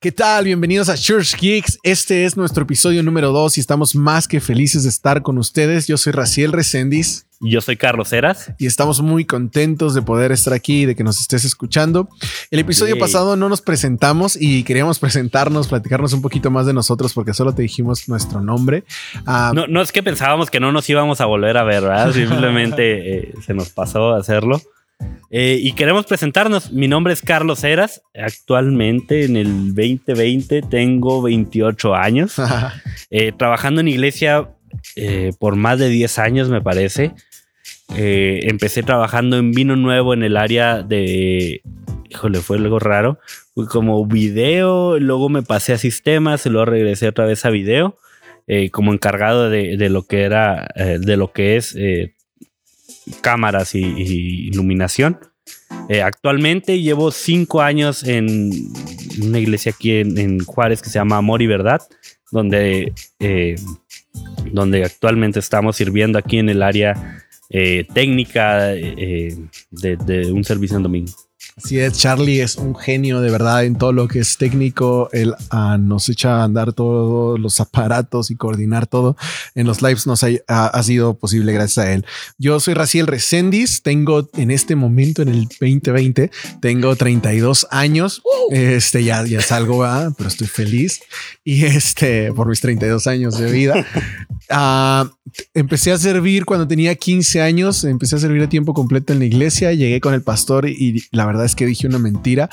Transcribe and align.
¿Qué 0.00 0.12
tal? 0.12 0.44
Bienvenidos 0.44 0.88
a 0.88 0.96
Church 0.96 1.36
Geeks. 1.40 1.78
Este 1.82 2.24
es 2.24 2.36
nuestro 2.36 2.64
episodio 2.64 3.02
número 3.02 3.32
2 3.32 3.56
y 3.56 3.60
estamos 3.60 3.94
más 3.94 4.28
que 4.28 4.40
felices 4.40 4.82
de 4.82 4.90
estar 4.90 5.22
con 5.22 5.38
ustedes. 5.38 5.86
Yo 5.86 5.96
soy 5.96 6.12
Raciel 6.12 6.52
Recendis. 6.52 7.26
Y 7.40 7.50
yo 7.50 7.60
soy 7.60 7.76
Carlos 7.76 8.12
Heras. 8.12 8.52
Y 8.58 8.66
estamos 8.66 9.00
muy 9.00 9.24
contentos 9.24 9.94
de 9.94 10.02
poder 10.02 10.32
estar 10.32 10.52
aquí 10.52 10.82
y 10.82 10.86
de 10.86 10.96
que 10.96 11.04
nos 11.04 11.20
estés 11.20 11.44
escuchando. 11.44 12.08
El 12.50 12.60
episodio 12.60 12.94
Yay. 12.94 13.00
pasado 13.00 13.36
no 13.36 13.48
nos 13.48 13.62
presentamos 13.62 14.36
y 14.38 14.64
queríamos 14.64 14.98
presentarnos, 14.98 15.68
platicarnos 15.68 16.12
un 16.12 16.20
poquito 16.22 16.50
más 16.50 16.66
de 16.66 16.72
nosotros 16.74 17.14
porque 17.14 17.32
solo 17.32 17.54
te 17.54 17.62
dijimos 17.62 18.08
nuestro 18.08 18.40
nombre. 18.40 18.84
Ah, 19.24 19.52
No, 19.54 19.66
no 19.66 19.80
es 19.80 19.92
que 19.92 20.02
pensábamos 20.02 20.50
que 20.50 20.60
no 20.60 20.72
nos 20.72 20.88
íbamos 20.90 21.20
a 21.20 21.26
volver 21.26 21.56
a 21.56 21.64
ver, 21.64 21.82
¿verdad? 21.82 22.12
Simplemente 22.12 23.18
eh, 23.30 23.34
se 23.44 23.54
nos 23.54 23.70
pasó 23.70 24.14
hacerlo. 24.14 24.60
Eh, 25.30 25.58
y 25.60 25.72
queremos 25.72 26.06
presentarnos. 26.06 26.72
Mi 26.72 26.88
nombre 26.88 27.12
es 27.12 27.20
Carlos 27.20 27.64
Heras. 27.64 28.02
Actualmente 28.14 29.24
en 29.24 29.36
el 29.36 29.74
2020 29.74 30.62
tengo 30.62 31.22
28 31.22 31.94
años. 31.94 32.36
Eh, 33.08 33.30
trabajando 33.30 33.80
en 33.80 33.86
iglesia 33.86 34.48
eh, 34.96 35.30
por 35.38 35.54
más 35.54 35.78
de 35.78 35.88
10 35.88 36.18
años, 36.18 36.48
me 36.48 36.60
parece. 36.60 37.12
Empecé 37.88 38.82
trabajando 38.82 39.38
en 39.38 39.52
vino 39.52 39.76
nuevo 39.76 40.12
en 40.12 40.24
el 40.24 40.36
área 40.36 40.82
de. 40.82 41.62
Híjole, 42.10 42.40
fue 42.40 42.56
algo 42.56 42.80
raro. 42.80 43.20
Como 43.68 44.04
video, 44.06 44.98
luego 44.98 45.28
me 45.28 45.42
pasé 45.42 45.72
a 45.74 45.78
sistemas 45.78 46.46
y 46.46 46.50
luego 46.50 46.64
regresé 46.64 47.06
otra 47.06 47.26
vez 47.26 47.44
a 47.44 47.50
video. 47.50 47.96
como 48.72 48.92
encargado 48.92 49.50
de, 49.50 49.76
de 49.76 49.88
lo 49.88 50.02
que 50.02 50.22
era, 50.22 50.68
de 50.74 51.16
lo 51.16 51.32
que 51.32 51.56
es 51.56 51.76
cámaras 53.20 53.74
y, 53.74 53.80
iluminación. 54.48 55.18
Eh, 55.88 56.02
actualmente 56.02 56.80
llevo 56.80 57.10
cinco 57.10 57.60
años 57.60 58.02
en 58.04 58.50
una 59.22 59.38
iglesia 59.38 59.72
aquí 59.72 59.92
en, 59.92 60.44
Juárez 60.44 60.82
que 60.82 60.90
se 60.90 60.98
llama 60.98 61.16
Amor 61.16 61.42
y 61.42 61.46
Verdad, 61.46 61.82
donde, 62.32 62.92
eh, 63.20 63.54
donde 64.52 64.84
actualmente 64.84 65.38
estamos 65.38 65.76
sirviendo 65.76 66.18
aquí 66.18 66.38
en 66.38 66.48
el 66.48 66.62
área 66.62 67.22
eh, 67.50 67.86
técnica 67.94 68.66
de 68.66 70.32
un 70.32 70.44
servicio 70.44 70.76
en 70.76 70.82
domingo. 70.82 71.12
Así 71.56 71.78
es, 71.78 71.94
Charlie 71.94 72.42
es 72.42 72.56
un 72.56 72.76
genio 72.76 73.22
de 73.22 73.30
verdad 73.30 73.64
en 73.64 73.76
todo 73.78 73.90
lo 73.90 74.08
que 74.08 74.18
es 74.18 74.36
técnico. 74.36 75.08
Él 75.12 75.34
ah, 75.48 75.78
nos 75.80 76.06
echa 76.10 76.40
a 76.40 76.44
andar 76.44 76.74
todos 76.74 77.40
los 77.40 77.60
aparatos 77.60 78.30
y 78.30 78.36
coordinar 78.36 78.86
todo. 78.86 79.16
En 79.54 79.66
los 79.66 79.80
lives 79.80 80.06
nos 80.06 80.22
ha, 80.22 80.28
ha- 80.48 80.66
ha 80.66 80.82
sido 80.82 81.14
posible 81.14 81.54
gracias 81.54 81.86
a 81.86 81.92
él. 81.94 82.04
Yo 82.36 82.60
soy 82.60 82.74
Raciel 82.74 83.06
Recendis. 83.06 83.82
Tengo 83.82 84.28
en 84.34 84.50
este 84.50 84.76
momento, 84.76 85.22
en 85.22 85.28
el 85.28 85.44
2020, 85.48 86.30
tengo 86.60 86.94
32 86.94 87.66
años. 87.70 88.22
Este 88.50 89.02
ya, 89.02 89.24
ya 89.24 89.40
salgo, 89.40 89.78
¿verdad? 89.78 90.12
pero 90.14 90.28
estoy 90.28 90.48
feliz. 90.48 91.00
Y 91.42 91.64
este, 91.64 92.34
por 92.34 92.48
mis 92.48 92.60
32 92.60 93.06
años 93.06 93.38
de 93.38 93.50
vida. 93.50 93.86
Ah, 94.48 95.10
empecé 95.54 95.92
a 95.92 95.98
servir 95.98 96.44
cuando 96.44 96.66
tenía 96.68 96.94
15 96.94 97.42
años, 97.42 97.84
empecé 97.84 98.16
a 98.16 98.18
servir 98.18 98.42
a 98.42 98.48
tiempo 98.48 98.74
completo 98.74 99.12
en 99.12 99.18
la 99.18 99.24
iglesia, 99.24 99.72
llegué 99.72 100.00
con 100.00 100.14
el 100.14 100.22
pastor 100.22 100.68
y 100.68 101.04
la 101.10 101.26
verdad 101.26 101.44
es 101.44 101.54
que 101.54 101.66
dije 101.66 101.86
una 101.86 101.98
mentira. 101.98 102.48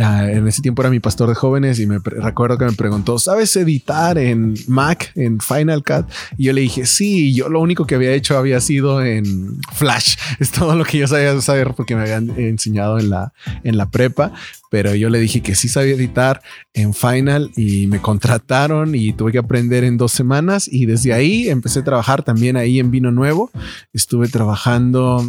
Ah, 0.00 0.30
en 0.30 0.46
ese 0.46 0.62
tiempo 0.62 0.82
era 0.82 0.90
mi 0.90 1.00
pastor 1.00 1.28
de 1.28 1.34
jóvenes 1.34 1.80
y 1.80 1.86
me 1.86 1.98
recuerdo 1.98 2.58
que 2.58 2.64
me 2.64 2.72
preguntó, 2.72 3.18
¿sabes 3.18 3.54
editar 3.56 4.18
en 4.18 4.54
Mac, 4.66 5.12
en 5.14 5.40
Final 5.40 5.82
Cut? 5.82 6.06
Y 6.36 6.44
yo 6.44 6.52
le 6.52 6.60
dije, 6.60 6.86
sí, 6.86 7.34
yo 7.34 7.48
lo 7.48 7.60
único 7.60 7.86
que 7.86 7.94
había 7.94 8.12
hecho 8.12 8.36
había 8.36 8.60
sido 8.60 9.02
en 9.02 9.60
Flash. 9.72 10.16
Es 10.38 10.52
todo 10.52 10.74
lo 10.76 10.84
que 10.84 10.98
yo 10.98 11.08
sabía 11.08 11.40
saber 11.40 11.74
porque 11.74 11.96
me 11.96 12.02
habían 12.02 12.30
enseñado 12.38 12.98
en 12.98 13.10
la, 13.10 13.32
en 13.64 13.76
la 13.76 13.90
prepa, 13.90 14.32
pero 14.70 14.94
yo 14.94 15.10
le 15.10 15.18
dije 15.18 15.40
que 15.40 15.54
sí 15.54 15.68
sabía 15.68 15.94
editar 15.94 16.42
en 16.74 16.94
Final 16.94 17.50
y 17.56 17.86
me 17.86 18.00
contrataron 18.00 18.94
y 18.94 19.12
tuve 19.12 19.32
que 19.32 19.38
aprender 19.38 19.84
en 19.84 19.96
dos 19.96 20.12
semanas 20.12 20.68
y 20.70 20.86
desde 20.86 21.12
ahí 21.12 21.48
empecé 21.48 21.80
a 21.80 21.84
trabajar 21.84 22.22
también 22.22 22.56
ahí 22.56 22.78
en 22.78 22.90
Vino 22.90 23.10
Nuevo. 23.10 23.50
Estuve 23.92 24.28
trabajando 24.28 25.24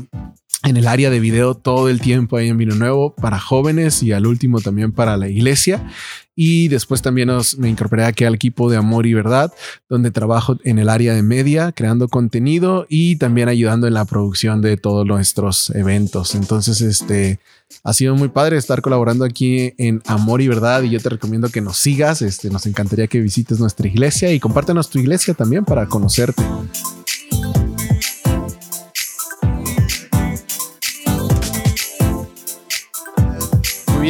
en 0.63 0.77
el 0.77 0.87
área 0.87 1.09
de 1.09 1.19
video 1.19 1.55
todo 1.55 1.89
el 1.89 2.01
tiempo 2.01 2.37
ahí 2.37 2.49
en 2.49 2.57
Vino 2.57 2.75
Nuevo 2.75 3.15
para 3.15 3.39
jóvenes 3.39 4.03
y 4.03 4.11
al 4.11 4.27
último 4.27 4.59
también 4.59 4.91
para 4.91 5.17
la 5.17 5.29
iglesia. 5.29 5.89
Y 6.35 6.69
después 6.69 7.01
también 7.01 7.29
me 7.57 7.67
incorporé 7.67 8.05
aquí 8.05 8.23
al 8.23 8.35
equipo 8.35 8.69
de 8.71 8.77
Amor 8.77 9.05
y 9.05 9.13
Verdad, 9.13 9.51
donde 9.89 10.09
trabajo 10.09 10.57
en 10.63 10.79
el 10.79 10.87
área 10.87 11.13
de 11.13 11.21
media, 11.21 11.73
creando 11.73 12.07
contenido 12.07 12.85
y 12.87 13.17
también 13.17 13.49
ayudando 13.49 13.87
en 13.87 13.93
la 13.93 14.05
producción 14.05 14.61
de 14.61 14.77
todos 14.77 15.05
nuestros 15.05 15.69
eventos. 15.71 16.35
Entonces, 16.35 16.79
este 16.79 17.39
ha 17.83 17.91
sido 17.91 18.15
muy 18.15 18.29
padre 18.29 18.57
estar 18.57 18.81
colaborando 18.81 19.25
aquí 19.25 19.73
en 19.77 20.01
Amor 20.05 20.41
y 20.41 20.47
Verdad 20.47 20.83
y 20.83 20.89
yo 20.89 21.01
te 21.01 21.09
recomiendo 21.09 21.49
que 21.49 21.59
nos 21.59 21.77
sigas. 21.77 22.21
Este, 22.21 22.49
nos 22.49 22.65
encantaría 22.65 23.07
que 23.07 23.19
visites 23.19 23.59
nuestra 23.59 23.87
iglesia 23.87 24.31
y 24.31 24.39
compártenos 24.39 24.89
tu 24.89 24.99
iglesia 24.99 25.33
también 25.33 25.65
para 25.65 25.87
conocerte. 25.87 26.41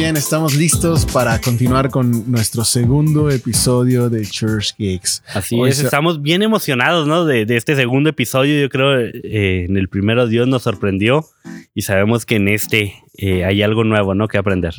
Bien, 0.00 0.16
estamos 0.16 0.56
listos 0.56 1.04
para 1.04 1.38
continuar 1.42 1.90
con 1.90 2.30
nuestro 2.30 2.64
segundo 2.64 3.28
episodio 3.28 4.08
de 4.08 4.24
Church 4.24 4.74
Geeks. 4.78 5.22
Así 5.34 5.60
Hoy 5.60 5.68
es, 5.68 5.80
estamos 5.80 6.22
bien 6.22 6.40
emocionados, 6.40 7.06
¿no? 7.06 7.26
De, 7.26 7.44
de 7.44 7.58
este 7.58 7.76
segundo 7.76 8.08
episodio. 8.08 8.58
Yo 8.62 8.70
creo 8.70 8.98
eh, 8.98 9.66
en 9.68 9.76
el 9.76 9.90
primero 9.90 10.26
Dios 10.26 10.48
nos 10.48 10.62
sorprendió 10.62 11.26
y 11.74 11.82
sabemos 11.82 12.24
que 12.24 12.36
en 12.36 12.48
este 12.48 12.94
eh, 13.22 13.44
hay 13.44 13.62
algo 13.62 13.84
nuevo, 13.84 14.14
¿no? 14.14 14.28
Que 14.28 14.38
aprender. 14.38 14.74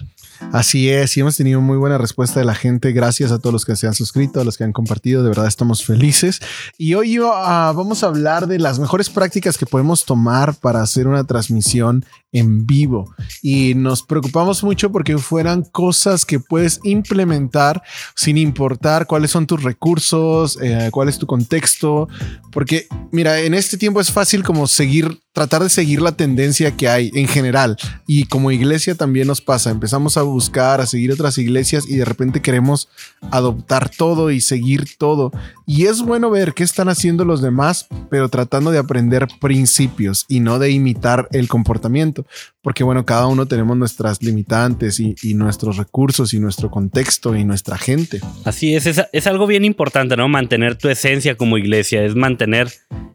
Así 0.51 0.89
es, 0.89 1.15
y 1.15 1.19
hemos 1.19 1.37
tenido 1.37 1.61
muy 1.61 1.77
buena 1.77 1.99
respuesta 1.99 2.39
de 2.39 2.45
la 2.45 2.55
gente. 2.55 2.91
Gracias 2.91 3.31
a 3.31 3.37
todos 3.37 3.53
los 3.53 3.65
que 3.65 3.75
se 3.75 3.85
han 3.85 3.93
suscrito, 3.93 4.41
a 4.41 4.43
los 4.43 4.57
que 4.57 4.63
han 4.63 4.73
compartido. 4.73 5.21
De 5.21 5.29
verdad 5.29 5.45
estamos 5.45 5.85
felices. 5.85 6.41
Y 6.75 6.95
hoy 6.95 7.19
ah, 7.23 7.71
vamos 7.75 8.03
a 8.03 8.07
hablar 8.07 8.47
de 8.47 8.57
las 8.57 8.79
mejores 8.79 9.11
prácticas 9.11 9.59
que 9.59 9.67
podemos 9.67 10.05
tomar 10.05 10.55
para 10.55 10.81
hacer 10.81 11.07
una 11.07 11.23
transmisión 11.23 12.03
en 12.31 12.65
vivo. 12.65 13.13
Y 13.41 13.75
nos 13.75 14.03
preocupamos 14.03 14.63
mucho 14.63 14.91
porque 14.91 15.17
fueran 15.19 15.63
cosas 15.63 16.25
que 16.25 16.39
puedes 16.39 16.79
implementar 16.83 17.83
sin 18.15 18.37
importar 18.37 19.05
cuáles 19.05 19.31
son 19.31 19.45
tus 19.45 19.61
recursos, 19.61 20.57
eh, 20.61 20.89
cuál 20.91 21.09
es 21.09 21.19
tu 21.19 21.27
contexto. 21.27 22.07
Porque, 22.51 22.87
mira, 23.11 23.39
en 23.39 23.53
este 23.53 23.77
tiempo 23.77 24.01
es 24.01 24.11
fácil 24.11 24.43
como 24.43 24.65
seguir, 24.67 25.19
tratar 25.33 25.61
de 25.61 25.69
seguir 25.69 26.01
la 26.01 26.13
tendencia 26.13 26.75
que 26.75 26.89
hay 26.89 27.11
en 27.13 27.27
general. 27.27 27.77
Y 28.07 28.25
como 28.31 28.49
iglesia 28.49 28.95
también 28.95 29.27
nos 29.27 29.41
pasa. 29.41 29.71
Empezamos 29.71 30.15
a 30.15 30.21
buscar, 30.21 30.79
a 30.79 30.85
seguir 30.85 31.11
otras 31.11 31.37
iglesias 31.37 31.83
y 31.85 31.97
de 31.97 32.05
repente 32.05 32.41
queremos 32.41 32.87
adoptar 33.29 33.89
todo 33.89 34.31
y 34.31 34.39
seguir 34.39 34.95
todo. 34.97 35.33
Y 35.67 35.87
es 35.87 36.01
bueno 36.01 36.29
ver 36.29 36.53
qué 36.53 36.63
están 36.63 36.87
haciendo 36.87 37.25
los 37.25 37.41
demás, 37.41 37.89
pero 38.09 38.29
tratando 38.29 38.71
de 38.71 38.77
aprender 38.77 39.27
principios 39.41 40.25
y 40.29 40.39
no 40.39 40.59
de 40.59 40.71
imitar 40.71 41.27
el 41.33 41.49
comportamiento. 41.49 42.25
Porque 42.61 42.83
bueno, 42.85 43.05
cada 43.05 43.27
uno 43.27 43.47
tenemos 43.47 43.75
nuestras 43.75 44.21
limitantes 44.21 44.99
y, 44.99 45.15
nuestros 45.33 45.77
recursos 45.77 46.33
y 46.33 46.39
nuestro 46.39 46.69
contexto 46.69 47.35
y 47.35 47.43
nuestra 47.43 47.77
gente. 47.77 48.21
Así 48.45 48.75
es, 48.75 48.85
es, 48.85 49.27
algo 49.27 49.47
bien 49.47 49.65
importante, 49.65 50.15
¿no? 50.15 50.27
Mantener 50.29 50.77
tu 50.77 50.87
esencia 50.87 51.35
como 51.35 51.57
iglesia, 51.57 52.03
es 52.03 52.15
mantener, 52.15 52.71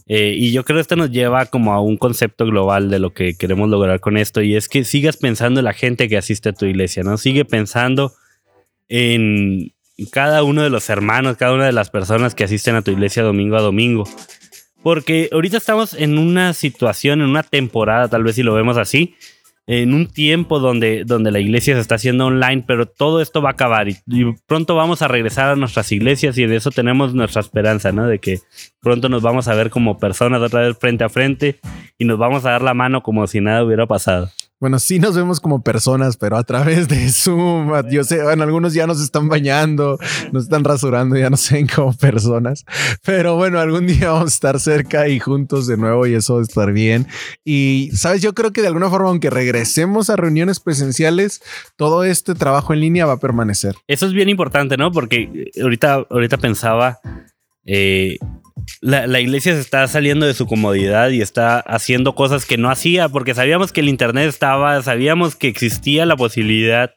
eh, 0.09 0.35
y 0.37 0.51
yo 0.51 0.65
creo 0.65 0.79
que 0.79 0.81
esto 0.81 0.97
nos 0.97 1.11
lleva 1.11 1.47
como 1.47 1.73
a 1.73 1.81
un 1.81 1.97
concepto 1.97 2.45
global 2.45 2.91
de 2.91 2.99
lo 2.99 3.13
que 3.13 3.35
queremos 3.35 3.69
lograr 3.69 4.01
con 4.01 4.17
esto, 4.17 4.43
y 4.43 4.57
es 4.57 4.69
que 4.69 4.83
sigas 5.07 5.17
pensando 5.19 5.61
en 5.61 5.65
la 5.65 5.73
gente 5.73 6.09
que 6.09 6.17
asiste 6.17 6.49
a 6.49 6.53
tu 6.53 6.67
iglesia, 6.67 7.05
¿no? 7.05 7.17
Sigue 7.17 7.45
pensando 7.45 8.15
en 8.89 9.73
cada 10.11 10.43
uno 10.43 10.63
de 10.63 10.71
los 10.71 10.91
hermanos, 10.91 11.37
cada 11.37 11.55
una 11.55 11.67
de 11.67 11.73
las 11.73 11.91
personas 11.91 12.35
que 12.35 12.43
asisten 12.43 12.75
a 12.75 12.83
tu 12.83 12.91
iglesia 12.91 13.23
domingo 13.23 13.57
a 13.57 13.63
domingo. 13.63 14.03
Porque 14.83 15.29
ahorita 15.33 15.59
estamos 15.59 15.95
en 15.95 16.19
una 16.19 16.55
situación, 16.55 17.21
en 17.21 17.29
una 17.29 17.45
temporada, 17.45 18.09
tal 18.09 18.25
vez 18.25 18.35
si 18.35 18.43
lo 18.43 18.53
vemos 18.53 18.79
así, 18.79 19.15
en 19.69 19.95
un 19.95 20.09
tiempo 20.09 20.59
donde, 20.59 21.05
donde 21.05 21.31
la 21.31 21.39
iglesia 21.39 21.75
se 21.75 21.81
está 21.81 21.95
haciendo 21.97 22.27
online, 22.27 22.65
pero 22.67 22.87
todo 22.87 23.21
esto 23.21 23.43
va 23.43 23.51
a 23.51 23.53
acabar 23.53 23.89
y, 23.89 23.97
pronto 24.47 24.75
vamos 24.75 25.03
a 25.03 25.09
regresar 25.09 25.51
a 25.51 25.57
nuestras 25.57 25.91
iglesias 25.93 26.37
y 26.37 26.47
de 26.47 26.57
eso 26.57 26.73
tenemos 26.73 27.15
nuestra 27.15 27.41
esperanza, 27.41 27.93
¿no? 27.93 28.09
De 28.09 28.19
que 28.19 28.41
pronto 28.81 29.09
nos 29.09 29.23
vamos 29.23 29.47
a 29.47 29.55
ver 29.55 29.71
como 29.71 29.99
personas 29.99 30.43
otra 30.43 30.63
vez 30.63 30.77
frente 30.79 31.05
a 31.05 31.09
frente 31.09 31.61
y 31.97 32.05
nos 32.05 32.19
vamos 32.19 32.45
a 32.45 32.51
dar 32.51 32.63
la 32.63 32.75
mano 32.75 33.05
como 33.05 33.27
si 33.29 33.41
nada 33.41 33.63
hubiera 33.63 33.87
pasado. 33.87 34.31
Bueno, 34.59 34.79
sí 34.79 34.99
nos 34.99 35.15
vemos 35.15 35.39
como 35.39 35.63
personas, 35.63 36.17
pero 36.17 36.39
a 36.39 36.45
través 36.45 36.89
de 36.89 37.11
Zoom. 37.11 37.71
Yo 37.91 38.05
sé, 38.05 38.23
bueno, 38.23 38.43
algunos 38.43 38.73
ya 38.73 38.87
nos 38.87 39.03
están 39.03 39.29
bañando, 39.29 39.99
nos 40.33 40.45
están 40.45 40.65
rasurando, 40.65 41.15
ya 41.15 41.29
nos 41.29 41.51
ven 41.53 41.67
como 41.67 41.93
personas. 41.93 42.65
Pero 43.05 43.37
bueno, 43.37 43.61
algún 43.61 43.87
día 43.87 44.13
vamos 44.13 44.33
a 44.33 44.35
estar 44.35 44.59
cerca 44.59 45.09
y 45.09 45.21
juntos 45.21 45.67
de 45.67 45.77
nuevo 45.77 46.07
y 46.07 46.15
eso 46.15 46.37
va 46.37 46.41
a 46.41 46.45
estar 46.45 46.73
bien. 46.73 47.07
Y 47.45 47.91
sabes, 47.93 48.23
yo 48.23 48.35
creo 48.35 48.55
que 48.55 48.63
de 48.63 48.69
alguna 48.69 48.89
forma, 48.89 49.11
aunque 49.11 49.29
regresemos 49.29 50.09
a 50.09 50.17
reuniones 50.17 50.59
presenciales, 50.59 51.43
todo 51.77 52.05
este 52.05 52.35
trabajo 52.35 52.73
en 52.73 52.81
línea 52.81 53.05
va 53.05 53.15
a 53.15 53.21
permanecer. 53.21 53.75
Eso 53.87 54.07
es 54.07 54.15
bien 54.15 54.31
importante, 54.31 54.79
¿no? 54.79 54.91
Porque 54.91 55.51
ahorita, 55.61 56.07
ahorita 56.09 56.39
pensaba, 56.39 56.99
eh, 57.67 58.17
la, 58.81 59.07
la 59.07 59.21
iglesia 59.21 59.55
se 59.55 59.61
está 59.61 59.87
saliendo 59.89 60.27
de 60.27 60.35
su 60.35 60.47
comodidad 60.47 61.11
y 61.11 61.21
está 61.21 61.61
haciendo 61.61 62.15
cosas 62.15 62.47
que 62.47 62.59
no 62.59 62.71
hacía 62.71 63.09
porque 63.09 63.35
sabíamos 63.35 63.73
que 63.73 63.81
el 63.81 63.89
Internet 63.89 64.29
estaba, 64.29 64.83
sabíamos 64.83 65.37
que 65.37 65.49
existía 65.49 66.07
la 66.07 66.17
posibilidad 66.17 66.93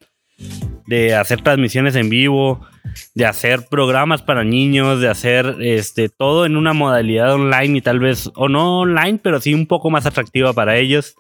de 0.88 1.14
hacer 1.14 1.42
transmisiones 1.42 1.96
en 1.96 2.10
vivo, 2.10 2.66
de 3.14 3.26
hacer 3.26 3.68
programas 3.70 4.22
para 4.22 4.44
niños, 4.44 5.00
de 5.00 5.08
hacer 5.08 5.58
este 5.60 6.10
todo 6.10 6.46
en 6.46 6.58
una 6.58 6.74
modalidad 6.74 7.34
online 7.34 7.78
y 7.78 7.82
tal 7.82 8.00
vez, 8.00 8.32
o 8.36 8.50
no 8.50 8.80
online, 8.80 9.20
pero 9.22 9.40
sí 9.40 9.54
un 9.54 9.68
poco 9.68 9.90
más 9.90 10.06
atractiva 10.06 10.54
para 10.54 10.78
ellos. 10.78 11.16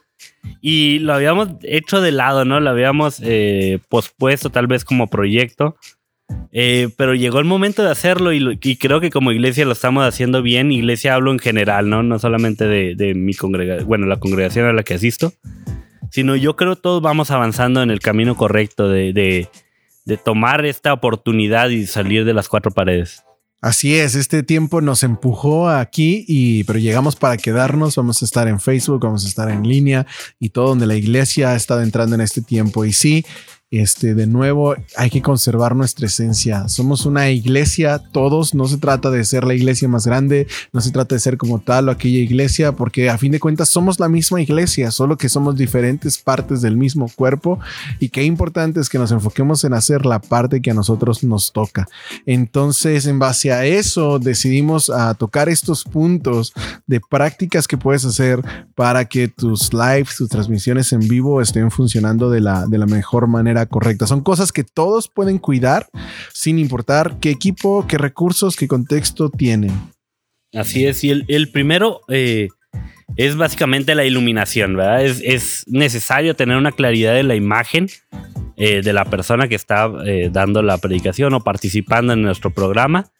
Y 0.62 1.00
lo 1.00 1.14
habíamos 1.14 1.50
hecho 1.62 2.02
de 2.02 2.12
lado, 2.12 2.46
¿no? 2.46 2.60
Lo 2.60 2.70
habíamos 2.72 3.22
eh, 3.24 3.80
pospuesto 3.90 4.50
tal 4.50 4.68
vez 4.68 4.84
como 4.84 5.08
proyecto. 5.08 5.78
Eh, 6.52 6.90
pero 6.98 7.14
llegó 7.14 7.40
el 7.40 7.46
momento 7.46 7.84
de 7.84 7.92
hacerlo 7.92 8.34
y, 8.34 8.58
creo 8.78 9.00
que 9.00 9.12
como 9.12 9.32
iglesia 9.32 9.66
lo 9.66 9.74
estamos 9.74 10.06
haciendo 10.06 10.42
bien. 10.42 10.72
Iglesia 10.72 11.16
hablo 11.16 11.32
en 11.32 11.40
general, 11.40 11.90
¿no? 11.90 12.04
No 12.04 12.20
solamente 12.20 12.66
de, 12.68 13.14
mi 13.16 13.34
congregación, 13.34 13.88
bueno, 13.88 14.08
la 14.08 14.20
congregación 14.20 14.66
a 14.66 14.74
la 14.74 14.84
que 14.84 14.96
asisto, 14.96 15.34
sino 16.12 16.36
yo 16.36 16.56
creo 16.56 16.76
que 16.76 16.82
todos 16.82 17.02
vamos 17.02 17.32
avanzando 17.32 17.84
en 17.84 17.92
el 17.92 18.00
camino 18.00 18.36
correcto 18.36 18.90
de, 18.90 19.14
de 19.14 20.18
tomar 20.18 20.66
esta 20.66 20.94
oportunidad 20.94 21.70
y 21.70 21.86
salir 21.86 22.26
de 22.26 22.34
las 22.34 22.50
cuatro 22.50 22.72
paredes. 22.72 23.24
Así 23.62 23.96
es, 23.96 24.16
este 24.16 24.42
tiempo 24.42 24.80
nos 24.80 25.04
empujó 25.04 25.68
aquí 25.68 26.24
y 26.30 26.64
pero 26.64 26.80
llegamos 26.80 27.18
para 27.18 27.36
quedarnos, 27.36 27.98
vamos 27.98 28.22
a 28.22 28.26
estar 28.26 28.48
en 28.48 28.62
Facebook, 28.62 29.02
vamos 29.02 29.26
a 29.26 29.28
estar 29.28 29.50
en 29.50 29.68
línea 29.68 30.08
y 30.40 30.50
todo 30.50 30.70
donde 30.70 30.88
la 30.88 30.96
iglesia 30.96 31.50
ha 31.50 31.56
estado 31.58 31.82
entrando 31.82 32.16
en 32.16 32.22
este 32.22 32.42
tiempo 32.42 32.86
y 32.86 32.94
sí, 32.94 33.26
este, 33.72 34.16
de 34.16 34.26
nuevo, 34.26 34.76
hay 34.98 35.10
que 35.12 35.22
conservar 35.22 35.76
nuestra 35.76 36.08
esencia. 36.08 36.68
Somos 36.70 37.06
una 37.06 37.30
iglesia, 37.30 38.00
todos. 38.00 38.56
No 38.56 38.68
se 38.68 38.78
trata 38.78 39.12
de 39.12 39.24
ser 39.24 39.44
la 39.44 39.54
iglesia 39.54 39.88
más 39.88 40.08
grande, 40.08 40.48
no 40.74 40.82
se 40.82 40.92
trata 40.92 41.14
de 41.14 41.20
ser 41.20 41.38
como 41.38 41.60
tal 41.60 41.88
o 41.88 41.92
aquella 41.92 42.20
iglesia, 42.20 42.72
porque 42.72 43.10
a 43.10 43.18
fin 43.20 43.32
de 43.32 43.40
cuentas 43.40 43.70
somos 43.70 44.00
la 44.00 44.10
misma 44.10 44.42
iglesia, 44.42 44.90
solo 44.90 45.18
que 45.18 45.30
somos 45.30 45.56
diferentes 45.56 46.18
partes 46.18 46.62
del 46.62 46.78
mismo 46.78 47.12
cuerpo. 47.16 47.60
Y 48.00 48.10
qué 48.10 48.24
importante 48.24 48.80
es 48.80 48.90
que 48.90 48.98
nos 48.98 49.12
enfoquemos 49.12 49.64
en 49.64 49.74
hacer 49.74 50.06
la 50.06 50.20
parte 50.20 50.62
que 50.62 50.72
a 50.72 50.74
nosotros 50.74 51.24
nos 51.24 51.52
toca. 51.52 51.88
Entonces, 52.26 53.06
en 53.06 53.20
base 53.20 53.52
a 53.52 53.66
eso, 53.66 54.18
decidimos 54.18 54.92
tocar 55.20 55.48
estos 55.48 55.84
puntos 55.84 56.54
de 56.88 57.00
prácticas 57.00 57.68
que 57.68 57.78
puedes 57.78 58.04
hacer 58.04 58.44
para 58.74 59.06
que 59.06 59.28
tus 59.28 59.74
lives, 59.74 60.16
tus 60.18 60.30
transmisiones 60.30 60.92
en 60.92 61.02
vivo 61.02 61.40
estén 61.42 61.70
funcionando 61.70 62.32
de 62.32 62.42
la, 62.42 62.66
de 62.66 62.78
la 62.78 62.88
mejor 62.88 63.28
manera 63.28 63.59
correcta. 63.66 64.08
Son 64.08 64.22
cosas 64.22 64.52
que 64.52 64.64
todos 64.64 65.10
pueden 65.10 65.38
cuidar 65.38 65.88
sin 66.34 66.60
importar 66.60 67.18
qué 67.20 67.30
equipo, 67.30 67.86
qué 67.88 67.98
recursos, 67.98 68.56
qué 68.56 68.68
contexto 68.68 69.30
tienen. 69.30 69.72
Así 70.54 70.86
es, 70.86 71.04
y 71.04 71.12
el, 71.12 71.52
primero 71.52 72.02
eh, 72.08 72.50
es 73.18 73.36
básicamente 73.36 73.94
la 73.94 74.06
iluminación, 74.06 74.76
¿verdad? 74.76 75.06
Es, 75.06 75.66
necesario 75.68 76.36
tener 76.36 76.58
una 76.58 76.72
claridad 76.72 77.14
de 77.14 77.24
la 77.24 77.36
imagen 77.36 77.88
eh, 78.58 78.82
de 78.82 78.94
la 78.94 79.06
persona 79.06 79.48
que 79.48 79.56
está 79.56 79.92
eh, 80.06 80.30
dando 80.32 80.64
la 80.64 80.80
predicación 80.80 81.34
o 81.34 81.44
participando 81.44 82.14
en 82.14 82.24
nuestro 82.24 82.52
programa. 82.52 83.12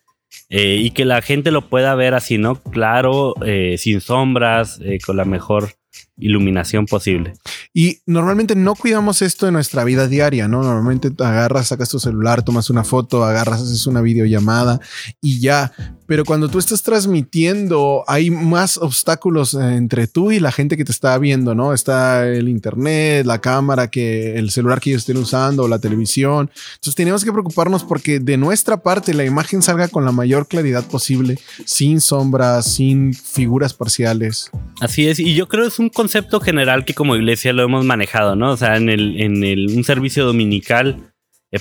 y 0.50 0.92
que 0.92 1.06
la 1.06 1.22
gente 1.22 1.50
lo 1.52 1.70
pueda 1.70 1.96
ver 1.96 2.14
así, 2.14 2.38
¿no? 2.38 2.56
Claro, 2.56 3.34
sin 3.78 4.00
sombras, 4.00 4.80
con 5.06 5.18
la 5.18 5.26
mejor 5.26 5.79
iluminación 6.20 6.86
posible. 6.86 7.34
Y 7.74 8.00
normalmente 8.06 8.56
no 8.56 8.76
cuidamos 8.76 9.22
esto 9.22 9.48
en 9.48 9.54
nuestra 9.54 9.84
vida 9.84 10.08
diaria, 10.08 10.48
¿no? 10.48 10.64
Normalmente 10.64 11.12
agarras, 11.24 11.68
sacas 11.68 11.90
tu 11.90 12.00
celular, 12.00 12.44
tomas 12.44 12.70
una 12.70 12.84
foto, 12.84 13.24
agarras, 13.24 13.62
haces 13.62 13.88
una 13.88 14.02
videollamada 14.02 14.80
y 15.22 15.40
ya. 15.40 15.72
Pero 16.10 16.26
cuando 16.26 16.50
tú 16.50 16.58
estás 16.58 16.82
transmitiendo, 16.82 18.04
hay 18.08 18.32
más 18.32 18.78
obstáculos 18.78 19.54
entre 19.54 20.08
tú 20.08 20.32
y 20.32 20.40
la 20.40 20.52
gente 20.52 20.76
que 20.76 20.84
te 20.84 20.92
está 20.92 21.16
viendo, 21.20 21.54
¿no? 21.54 21.72
Está 21.72 22.28
el 22.28 22.50
internet, 22.50 23.28
la 23.28 23.40
cámara, 23.42 23.92
que 23.92 24.36
el 24.36 24.50
celular 24.50 24.82
que 24.82 24.90
ellos 24.90 25.04
estén 25.04 25.18
usando, 25.18 25.68
la 25.68 25.78
televisión. 25.78 26.50
Entonces 26.72 26.96
tenemos 26.96 27.24
que 27.24 27.32
preocuparnos 27.32 27.84
porque 27.84 28.20
de 28.20 28.38
nuestra 28.38 28.78
parte 28.78 29.14
la 29.14 29.24
imagen 29.24 29.62
salga 29.62 29.88
con 29.88 30.04
la 30.04 30.12
mayor 30.12 30.48
claridad 30.48 30.84
posible, 30.88 31.38
sin 31.64 32.02
sombras, 32.02 32.74
sin 32.74 33.14
figuras 33.14 33.76
parciales. 33.76 34.50
Así 34.82 35.08
es, 35.08 35.20
y 35.20 35.36
yo 35.36 35.48
creo 35.48 35.68
es 35.68 35.78
un 35.78 35.90
concepto 35.90 36.40
general 36.40 36.86
que 36.86 36.96
como 36.96 37.16
iglesia 37.18 37.54
lo 37.54 37.62
hemos 37.62 37.86
manejado, 37.86 38.36
¿no? 38.36 38.54
O 38.54 38.58
sea, 38.58 38.78
en, 38.78 38.90
el, 38.90 39.22
en 39.22 39.44
el, 39.44 39.68
un 39.78 39.84
servicio 39.84 40.26
dominical 40.26 40.98
eh, 40.98 41.09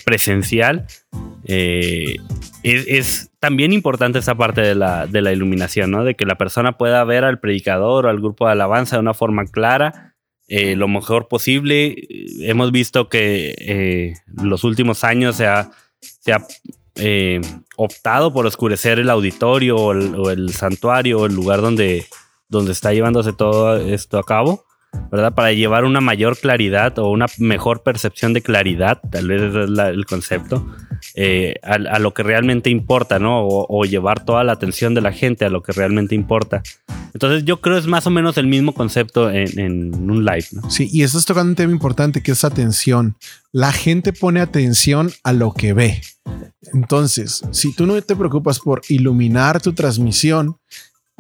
presencial 0.05 0.87
eh, 1.45 2.17
es, 2.63 3.31
también 3.41 3.73
importante 3.73 4.19
esa 4.19 4.35
parte 4.35 4.61
de 4.61 4.75
la, 4.75 5.07
de 5.07 5.23
la 5.23 5.33
iluminación, 5.33 5.91
¿no? 5.91 6.05
De 6.05 6.15
que 6.15 6.27
la 6.27 6.37
persona 6.37 6.77
pueda 6.77 7.03
ver 7.05 7.25
al 7.25 7.41
predicador 7.41 8.07
o 8.07 8.09
al 8.09 8.19
grupo 8.19 8.47
de 8.47 8.53
alabanza 8.53 8.97
de 8.97 9.01
una 9.01 9.15
forma 9.15 9.47
clara, 9.47 10.15
eh, 10.49 10.77
lo 10.77 10.89
mejor 10.89 11.29
posible. 11.29 11.97
Hemos 12.41 12.73
visto 12.73 13.09
que 13.09 14.15
los 14.27 14.65
últimos 14.65 15.05
años 15.05 15.37
se 15.37 15.47
ha, 15.47 15.71
se 16.01 16.33
ha 16.33 16.45
optado 17.77 18.33
por 18.33 18.47
oscurecer 18.47 18.99
el 18.99 19.09
auditorio 19.09 19.77
o 19.77 19.93
el, 19.93 20.15
o 20.17 20.31
el 20.31 20.53
santuario 20.53 21.27
el 21.27 21.35
lugar 21.35 21.61
donde 21.61 22.07
donde 22.49 22.73
está 22.73 22.93
llevándose 22.93 23.33
todo 23.33 23.77
esto 23.77 24.19
a 24.19 24.25
cabo, 24.25 24.65
¿verdad? 25.11 25.35
Para 25.35 25.53
llevar 25.53 25.85
una 25.85 26.01
mayor 26.01 26.37
claridad 26.37 26.99
o 26.99 27.11
una 27.11 27.27
mejor 27.39 27.83
percepción 27.83 28.33
de 28.33 28.43
claridad, 28.43 29.01
tal 29.11 29.29
vez 29.29 29.43
es 29.43 29.55
el 29.55 30.07
concepto, 30.07 30.67
eh, 31.15 31.55
a, 31.63 31.99
lo 31.99 32.13
que 32.13 32.23
realmente 32.23 32.71
importa, 32.71 33.19
¿no? 33.19 33.47
O, 33.47 33.85
llevar 33.85 34.25
toda 34.25 34.45
la 34.45 34.53
atención 34.53 34.95
de 34.95 35.01
la 35.01 35.13
gente 35.13 35.45
a 35.45 35.49
lo 35.49 35.63
que 35.63 35.73
realmente 35.73 36.15
importa. 36.15 36.63
Entonces 37.15 37.45
yo 37.45 37.61
creo 37.61 37.79
es 37.79 37.87
más 37.87 38.07
o 38.07 38.11
menos 38.11 38.37
el 38.37 38.47
mismo 38.47 38.75
concepto 38.75 39.31
en, 39.31 39.95
un 39.95 40.25
live. 40.25 40.47
Sí, 40.69 40.89
y 40.93 41.03
estás 41.03 41.25
tocando 41.25 41.51
un 41.51 41.57
tema 41.57 41.73
importante 41.73 42.23
que 42.23 42.33
es 42.33 42.45
atención. 42.45 43.17
La 43.53 43.73
gente 43.73 44.13
pone 44.13 44.41
atención 44.41 45.11
a 45.25 45.33
lo 45.33 45.53
que 45.53 45.73
ve. 45.73 46.03
Entonces, 46.75 47.43
si 47.53 47.75
tú 47.75 47.87
no 47.87 48.01
te 48.03 48.17
preocupas 48.17 48.61
por 48.61 48.83
iluminar 48.89 49.63
tu 49.63 49.73
transmisión, 49.73 50.59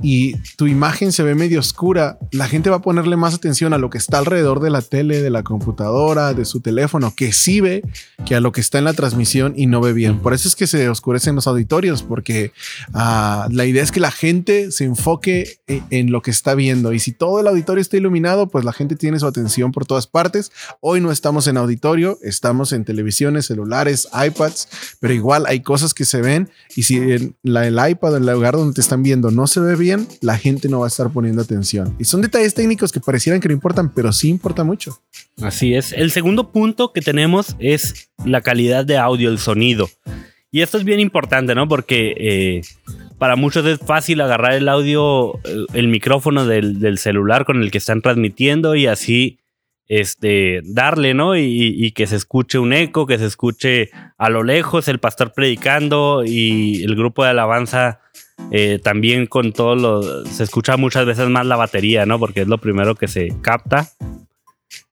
y 0.00 0.37
tu 0.56 0.69
imagen 0.69 1.11
se 1.11 1.25
ve 1.25 1.35
medio 1.35 1.59
oscura, 1.59 2.19
la 2.31 2.47
gente 2.47 2.71
va 2.71 2.77
a 2.77 2.83
ponerle 2.83 3.17
más 3.17 3.35
atención 3.35 3.73
a 3.73 3.79
lo 3.79 3.91
que 3.91 3.99
está 3.99 4.19
alrededor 4.19 4.61
de 4.61 4.71
la 4.71 4.81
tele, 4.81 5.21
de 5.21 5.31
la 5.31 5.43
computadora, 5.43 6.35
de 6.35 6.45
su 6.45 6.61
teléfono, 6.61 7.15
que 7.17 7.33
sí 7.33 7.61
ve, 7.61 7.83
que 8.25 8.37
a 8.37 8.41
lo 8.41 8.53
que 8.53 8.61
está 8.61 8.79
en 8.79 8.85
la 8.85 8.93
transmisión 8.93 9.55
y 9.56 9.67
no 9.67 9.81
ve 9.81 9.93
bien. 9.93 10.21
Por 10.21 10.35
eso 10.35 10.47
es 10.47 10.55
que 10.55 10.69
se 10.69 10.89
oscurecen 10.89 11.35
los 11.35 11.49
auditorios, 11.49 12.05
porque 12.05 12.53
ah, 12.95 13.49
la 13.50 13.65
idea 13.65 13.83
es 13.83 13.91
que 13.91 13.99
la 13.99 14.12
gente 14.12 14.71
se 14.71 14.85
enfoque 14.85 15.59
en, 15.67 15.85
en, 15.91 16.12
lo 16.12 16.23
que 16.23 16.31
está 16.31 16.55
viendo. 16.55 16.93
Y 16.93 17.00
si 17.00 17.11
todo 17.11 17.41
el 17.41 17.49
auditorio 17.49 17.83
está 17.83 17.97
iluminado, 17.97 18.49
pues 18.49 18.65
la 18.65 18.73
gente 18.73 18.95
tiene 18.95 19.19
su 19.19 19.27
atención 19.27 19.73
por 19.73 19.85
todas 19.85 20.06
partes. 20.06 20.53
Hoy 20.81 21.00
no 21.00 21.11
estamos 21.11 21.49
en 21.49 21.56
auditorio, 21.56 22.19
estamos 22.23 22.73
en 22.73 22.85
televisiones, 22.85 23.47
celulares, 23.47 24.09
iPads, 24.12 24.69
pero 25.00 25.12
igual 25.12 25.45
hay 25.47 25.61
cosas 25.61 25.93
que 25.93 26.05
se 26.05 26.21
ven. 26.21 26.50
Y 26.77 26.85
si 26.85 26.99
en 26.99 27.37
la, 27.43 27.67
el 27.67 27.78
iPad, 27.90 28.17
en 28.17 28.28
el 28.28 28.35
lugar 28.35 28.55
donde 28.55 28.75
te 28.75 28.81
están 28.81 29.02
viendo, 29.02 29.33
no 29.33 29.47
se 29.49 29.59
ve 29.61 29.75
bien, 29.75 29.88
la 30.21 30.38
gente 30.38 30.68
no 30.68 30.80
va 30.80 30.87
a 30.87 30.88
estar 30.88 31.11
poniendo 31.11 31.42
atención. 31.42 31.95
Y 31.99 32.04
son 32.04 32.23
detalles 32.23 32.54
técnicos 32.54 32.92
que 32.92 33.00
parecieran 33.00 33.40
que 33.40 33.49
no 33.49 33.54
importan, 33.54 33.92
pero 33.95 34.12
sí 34.12 34.28
importa 34.28 34.64
mucho. 34.64 35.00
Así 35.40 35.75
es. 35.75 35.92
El 35.92 36.11
segundo 36.11 36.52
punto 36.52 36.92
que 36.92 37.00
tenemos 37.00 37.57
es 37.59 38.11
la 38.25 38.40
calidad 38.40 38.85
de 38.85 38.99
audio, 38.99 39.30
el 39.30 39.38
sonido. 39.38 39.88
Y 40.50 40.62
esto 40.62 40.78
es 40.78 40.85
bien 40.85 41.00
importante, 41.00 41.54
¿no? 41.54 41.68
Porque 41.68 42.14
eh, 42.18 42.62
para 43.18 43.37
muchos 43.37 43.66
es 43.66 43.78
fácil 43.78 44.21
agarrar 44.21 44.54
el 44.54 44.68
audio, 44.68 45.37
eh, 45.45 45.66
el 45.75 45.88
micrófono 45.88 46.47
del, 46.47 46.99
celular 46.99 47.45
con 47.45 47.62
el 47.62 47.71
que 47.71 47.78
están 47.78 48.00
transmitiendo 48.00 48.75
y 48.75 48.87
así 48.87 49.40
este, 49.88 50.61
darle, 50.64 51.14
¿no? 51.14 51.37
Y, 51.37 51.75
y, 51.76 51.92
que 51.92 52.07
se 52.07 52.16
escuche 52.16 52.59
un 52.59 52.73
eco, 52.73 53.07
que 53.07 53.18
se 53.18 53.26
escuche 53.26 53.90
a 54.16 54.28
lo 54.30 54.42
lejos 54.42 54.88
el 54.88 55.00
pastor 55.00 55.33
predicando 55.33 56.23
y 56.25 56.83
el 56.83 56.95
grupo 56.95 57.25
de 57.25 57.30
alabanza 57.30 58.00
eh, 58.50 58.78
también 58.83 59.26
con 59.26 59.52
todo 59.52 59.75
lo. 59.75 60.25
Se 60.25 60.45
escucha 60.45 60.76
muchas 60.76 61.07
veces 61.07 61.28
más 61.28 61.47
la 61.47 61.57
batería, 61.57 62.07
¿no? 62.07 62.18
Porque 62.18 62.42
es 62.42 62.49
lo 62.49 62.59
primero 62.59 62.95
que 62.95 63.09
se 63.09 63.35
capta. 63.42 63.88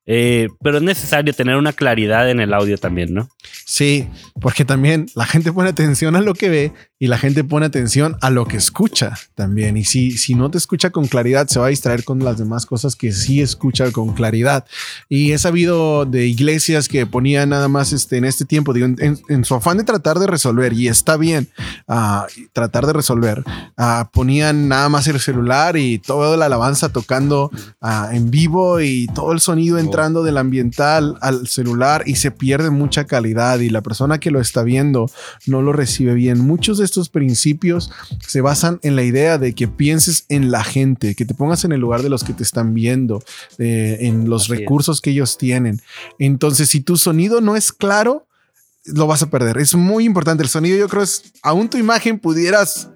Eh, 0.07 0.49
pero 0.63 0.79
es 0.79 0.83
necesario 0.83 1.35
tener 1.35 1.57
una 1.57 1.73
claridad 1.73 2.31
en 2.31 2.41
el 2.41 2.55
audio 2.55 2.79
también, 2.79 3.13
¿no? 3.13 3.29
Sí, 3.65 4.09
porque 4.41 4.65
también 4.65 5.07
la 5.15 5.27
gente 5.27 5.53
pone 5.53 5.69
atención 5.69 6.15
a 6.15 6.21
lo 6.21 6.35
que 6.35 6.49
ve 6.49 6.73
y 6.99 7.09
la 7.09 7.19
gente 7.19 7.45
pone 7.45 7.67
atención 7.67 8.17
a 8.23 8.31
lo 8.31 8.47
que 8.47 8.57
escucha 8.57 9.19
también. 9.35 9.77
Y 9.77 9.85
si, 9.85 10.13
si 10.13 10.35
no 10.35 10.51
te 10.51 10.57
escucha 10.57 10.91
con 10.91 11.07
claridad, 11.09 11.47
se 11.49 11.59
va 11.59 11.67
a 11.67 11.71
distraer 11.71 12.05
con 12.05 12.25
las 12.25 12.39
demás 12.39 12.65
cosas 12.65 12.97
que 12.97 13.13
sí 13.13 13.43
escucha 13.43 13.91
con 13.91 14.15
claridad. 14.15 14.65
Y 15.09 15.33
he 15.33 15.39
sabido 15.39 16.07
de 16.07 16.27
iglesias 16.27 16.89
que 16.89 17.05
ponían 17.05 17.51
nada 17.51 17.69
más 17.69 17.93
este, 17.93 18.17
en 18.17 18.25
este 18.25 18.45
tiempo, 18.45 18.73
digo, 18.73 18.87
en, 18.87 19.45
su 19.45 19.55
afán 19.55 19.77
de 19.77 19.85
tratar 19.85 20.19
de 20.19 20.27
resolver, 20.27 20.73
y 20.73 20.89
está 20.89 21.17
bien 21.17 21.49
ah, 21.87 22.27
tratar 22.53 22.87
de 22.87 22.95
resolver, 22.95 23.45
ah, 23.77 24.09
ponían 24.13 24.69
nada 24.69 24.89
más 24.89 25.07
el 25.09 25.21
celular 25.21 25.77
y 25.77 25.99
toda 25.99 26.37
la 26.37 26.47
alabanza 26.47 26.89
tocando 26.89 27.51
ah, 27.81 28.11
en 28.13 28.31
vivo 28.31 28.81
y 28.81 29.07
todo 29.09 29.33
el 29.33 29.41
sonido 29.41 29.79
entrando 29.97 30.23
del 30.23 30.37
ambiental 30.37 31.17
al 31.23 31.49
celular 31.49 32.03
y 32.05 32.17
se 32.17 32.31
pierde 32.31 32.69
mucha 32.69 33.07
calidad 33.07 33.61
y 33.61 33.71
la 33.71 33.81
persona 33.81 34.19
que 34.19 34.31
lo 34.31 34.43
está 34.43 34.63
viendo 34.63 35.11
no 35.47 35.63
lo 35.63 35.73
recibe 35.73 36.13
bien. 36.13 36.39
Muchos 36.39 36.77
de 36.77 36.85
estos 36.85 37.09
principios 37.09 37.91
se 38.21 38.43
basan 38.43 38.79
en 38.83 38.95
la 38.95 39.05
idea 39.05 39.39
de 39.39 39.55
que 39.55 39.69
pienses 39.69 40.27
en 40.29 40.51
la 40.51 40.65
gente, 40.65 41.15
que 41.15 41.25
te 41.25 41.33
pongas 41.33 41.65
en 41.65 41.73
el 41.73 41.81
lugar 41.81 42.03
de 42.03 42.11
los 42.11 42.25
que 42.25 42.35
te 42.35 42.43
están 42.43 42.75
viendo, 42.75 43.23
eh, 43.57 43.97
en 44.01 44.29
los 44.29 44.49
recursos 44.49 45.01
que 45.01 45.13
ellos 45.13 45.39
tienen. 45.39 45.81
Entonces, 46.19 46.69
si 46.69 46.81
tu 46.81 46.99
sonido 46.99 47.41
no 47.41 47.57
es 47.57 47.73
claro, 47.73 48.27
lo 48.85 49.07
vas 49.07 49.23
a 49.23 49.31
perder. 49.31 49.57
Es 49.57 49.75
muy 49.75 50.05
importante. 50.05 50.43
El 50.43 50.51
sonido, 50.51 50.77
yo 50.77 50.91
creo, 50.91 51.05
es 51.05 51.23
aún 51.43 51.71
tu 51.71 51.79
imagen 51.79 52.19
pudieras 52.19 52.91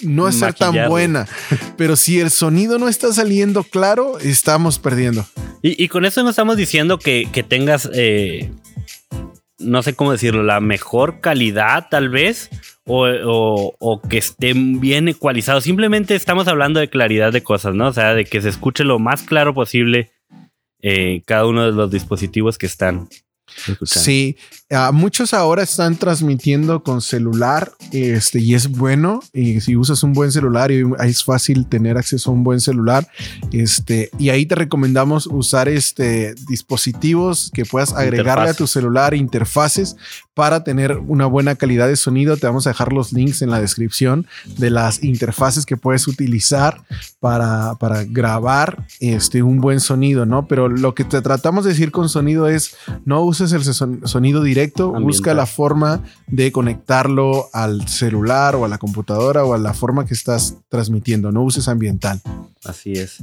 no 0.00 0.32
ser 0.32 0.54
tan 0.54 0.88
buena, 0.88 1.28
pero 1.76 1.96
si 1.96 2.18
el 2.18 2.30
sonido 2.30 2.78
no 2.78 2.88
está 2.88 3.12
saliendo 3.12 3.62
claro, 3.62 4.18
estamos 4.20 4.78
perdiendo. 4.78 5.26
Y, 5.66 5.88
con 5.88 6.04
eso 6.04 6.22
no 6.22 6.28
estamos 6.28 6.58
diciendo 6.58 6.98
que, 6.98 7.24
tengas, 7.48 7.88
eh, 7.94 8.52
no 9.58 9.82
sé 9.82 9.94
cómo 9.94 10.12
decirlo, 10.12 10.42
la 10.42 10.60
mejor 10.60 11.22
calidad 11.22 11.86
tal 11.90 12.10
vez, 12.10 12.50
o, 12.84 14.02
que 14.10 14.18
estén 14.18 14.78
bien 14.78 15.08
ecualizados. 15.08 15.64
Simplemente 15.64 16.16
estamos 16.16 16.48
hablando 16.48 16.80
de 16.80 16.90
claridad 16.90 17.32
de 17.32 17.42
cosas, 17.42 17.74
¿no? 17.74 17.88
O 17.88 17.92
sea, 17.94 18.12
de 18.12 18.26
que 18.26 18.42
se 18.42 18.50
escuche 18.50 18.84
lo 18.84 18.98
más 18.98 19.22
claro 19.22 19.54
posible 19.54 20.12
eh, 20.82 21.22
cada 21.24 21.46
uno 21.46 21.64
de 21.64 21.72
los 21.72 21.90
dispositivos 21.90 22.58
que 22.58 22.66
están. 22.66 23.08
Sí, 23.86 24.36
muchos 24.92 25.34
ahora 25.34 25.62
están 25.62 25.96
transmitiendo 25.96 26.82
con 26.82 27.00
celular 27.00 27.72
este, 27.92 28.40
y 28.40 28.54
es 28.54 28.68
bueno. 28.68 29.20
Y 29.32 29.60
si 29.60 29.76
usas 29.76 30.02
un 30.02 30.12
buen 30.12 30.32
celular 30.32 30.70
y 30.70 30.84
es 31.04 31.24
fácil 31.24 31.66
tener 31.66 31.96
acceso 31.96 32.30
a 32.30 32.34
un 32.34 32.44
buen 32.44 32.60
celular, 32.60 33.06
este, 33.52 34.10
y 34.18 34.30
ahí 34.30 34.46
te 34.46 34.54
recomendamos 34.54 35.26
usar 35.26 35.68
este, 35.68 36.34
dispositivos 36.48 37.50
que 37.54 37.64
puedas 37.64 37.92
agregarle 37.92 38.50
a 38.50 38.54
tu 38.54 38.66
celular, 38.66 39.14
interfaces 39.14 39.96
para 40.34 40.64
tener 40.64 40.98
una 40.98 41.26
buena 41.26 41.54
calidad 41.54 41.86
de 41.86 41.96
sonido. 41.96 42.36
Te 42.36 42.46
vamos 42.46 42.66
a 42.66 42.70
dejar 42.70 42.92
los 42.92 43.12
links 43.12 43.42
en 43.42 43.50
la 43.50 43.60
descripción 43.60 44.26
de 44.58 44.70
las 44.70 45.02
interfaces 45.02 45.64
que 45.64 45.76
puedes 45.76 46.08
utilizar 46.08 46.82
para, 47.20 47.76
para 47.76 48.04
grabar 48.04 48.86
este, 49.00 49.42
un 49.42 49.60
buen 49.60 49.80
sonido, 49.80 50.26
¿no? 50.26 50.48
Pero 50.48 50.68
lo 50.68 50.94
que 50.94 51.04
te 51.04 51.22
tratamos 51.22 51.64
de 51.64 51.70
decir 51.70 51.92
con 51.92 52.08
sonido 52.08 52.48
es 52.48 52.76
no 53.04 53.22
uses 53.22 53.52
el 53.52 53.62
sonido 53.64 54.42
directo, 54.42 54.63
busca 55.00 55.34
la 55.34 55.46
forma 55.46 56.02
de 56.26 56.52
conectarlo 56.52 57.48
al 57.52 57.88
celular 57.88 58.56
o 58.56 58.64
a 58.64 58.68
la 58.68 58.78
computadora 58.78 59.44
o 59.44 59.54
a 59.54 59.58
la 59.58 59.74
forma 59.74 60.06
que 60.06 60.14
estás 60.14 60.56
transmitiendo, 60.68 61.32
no 61.32 61.42
uses 61.42 61.68
ambiental. 61.68 62.20
Así 62.64 62.92
es. 62.92 63.22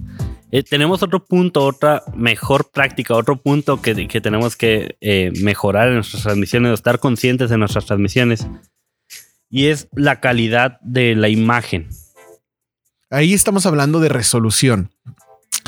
Eh, 0.51 0.63
tenemos 0.63 1.01
otro 1.03 1.25
punto, 1.25 1.65
otra 1.65 2.03
mejor 2.15 2.69
práctica, 2.71 3.15
otro 3.15 3.37
punto 3.37 3.81
que, 3.81 3.93
tenemos 4.21 4.55
que 4.55 4.97
eh, 5.01 5.31
mejorar 5.41 5.87
en 5.89 5.95
nuestras 5.95 6.23
transmisiones, 6.23 6.73
estar 6.73 6.99
conscientes 6.99 7.49
de 7.49 7.57
nuestras 7.57 7.85
transmisiones, 7.85 8.47
y 9.49 9.67
es 9.67 9.87
la 9.93 10.19
calidad 10.19 10.79
de 10.81 11.15
la 11.15 11.29
imagen. 11.29 11.89
Ahí 13.09 13.33
estamos 13.33 13.65
hablando 13.65 13.99
de 13.99 14.07
resolución. 14.07 14.91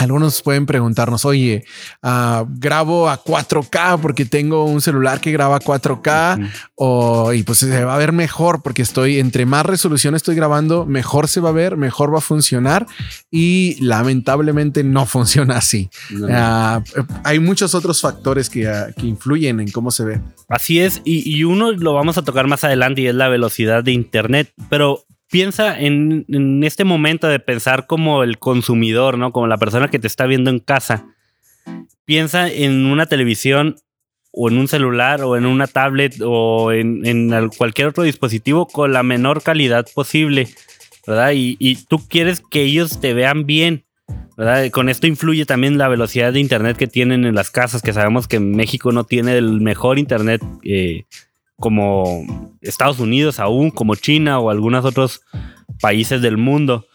Algunos 0.03 0.41
pueden 0.41 0.65
preguntarnos, 0.65 1.25
oye, 1.25 1.65
ah, 2.01 2.45
grabo 2.47 3.09
a 3.09 3.23
4K 3.23 3.99
porque 4.01 4.25
tengo 4.25 4.65
un 4.65 4.81
celular 4.81 5.19
que 5.19 5.31
graba 5.31 5.57
a 5.57 5.59
4K 5.59 6.51
o, 6.75 7.33
y 7.33 7.43
pues 7.43 7.59
se 7.59 7.83
va 7.83 7.95
a 7.95 7.97
ver 7.97 8.11
mejor 8.11 8.61
porque 8.61 8.81
estoy 8.81 9.19
entre 9.19 9.45
más 9.45 9.65
resolución 9.65 10.15
estoy 10.15 10.35
grabando, 10.35 10.85
mejor 10.85 11.27
se 11.27 11.39
va 11.39 11.49
a 11.49 11.53
ver, 11.53 11.77
mejor 11.77 12.13
va 12.13 12.17
a 12.17 12.21
funcionar 12.21 12.85
y 13.31 13.77
lamentablemente 13.81 14.83
no 14.83 15.05
funciona 15.13 15.57
así. 15.57 15.89
Ah, 16.29 16.81
hay 17.23 17.39
muchos 17.39 17.73
otros 17.75 18.01
factores 18.01 18.49
que, 18.49 18.67
ah, 18.67 18.87
que, 18.95 19.07
influyen 19.07 19.59
en 19.59 19.71
cómo 19.71 19.91
se 19.91 20.03
ve. 20.03 20.21
Así 20.49 20.79
es, 20.79 21.01
y, 21.05 21.29
y 21.29 21.43
uno 21.43 21.71
lo 21.71 21.93
vamos 21.93 22.17
a 22.17 22.23
tocar 22.23 22.47
más 22.47 22.63
adelante 22.63 23.01
y 23.01 23.07
es 23.07 23.15
la 23.15 23.29
velocidad 23.29 23.83
de 23.83 23.91
Internet, 23.91 24.51
pero 24.69 25.05
piensa 25.33 25.79
en, 25.79 26.61
este 26.63 26.83
momento 26.83 27.27
de 27.27 27.39
pensar 27.39 27.87
como 27.87 28.21
el 28.21 28.37
consumidor, 28.37 29.17
¿no? 29.17 29.31
Como 29.31 29.47
la 29.47 29.57
persona 29.57 29.87
que 29.87 29.97
te 29.97 30.05
está 30.05 30.27
viendo 30.27 30.51
en 30.51 30.59
casa. 30.59 31.07
Piensa 32.05 32.47
en 32.47 32.85
una 32.85 33.07
televisión 33.07 33.77
o 34.31 34.47
en 34.47 34.59
un 34.59 34.67
celular 34.67 35.23
o 35.23 35.35
en 35.35 35.47
una 35.47 35.65
tablet 35.65 36.21
o 36.23 36.71
en, 36.71 37.31
cualquier 37.57 37.87
otro 37.87 38.03
dispositivo 38.03 38.67
con 38.67 38.93
la 38.93 39.01
menor 39.01 39.41
calidad 39.41 39.87
posible, 39.95 40.49
¿verdad? 41.07 41.31
Y, 41.33 41.83
tú 41.87 42.07
quieres 42.07 42.43
que 42.51 42.61
ellos 42.61 43.01
te 43.01 43.15
vean 43.15 43.47
bien, 43.47 43.85
¿verdad? 44.37 44.69
Con 44.69 44.87
esto 44.87 45.07
influye 45.07 45.47
también 45.47 45.79
la 45.79 45.87
velocidad 45.87 46.31
de 46.31 46.41
internet 46.41 46.77
que 46.77 46.85
tienen 46.85 47.25
en 47.25 47.33
las 47.33 47.49
casas, 47.49 47.81
que 47.81 47.91
sabemos 47.91 48.27
que 48.27 48.39
México 48.39 48.91
no 48.91 49.03
tiene 49.03 49.35
el 49.35 49.61
mejor 49.61 49.97
internet 49.97 50.43
eh, 50.63 51.05
como 51.57 52.55
Estados 52.61 52.99
Unidos 52.99 53.39
aún, 53.39 53.71
como 53.71 53.95
China 53.95 54.39
o 54.39 54.49
algunos 54.49 54.85
otros 54.85 55.21
países 55.79 56.21
del 56.21 56.37
mundo. 56.37 56.87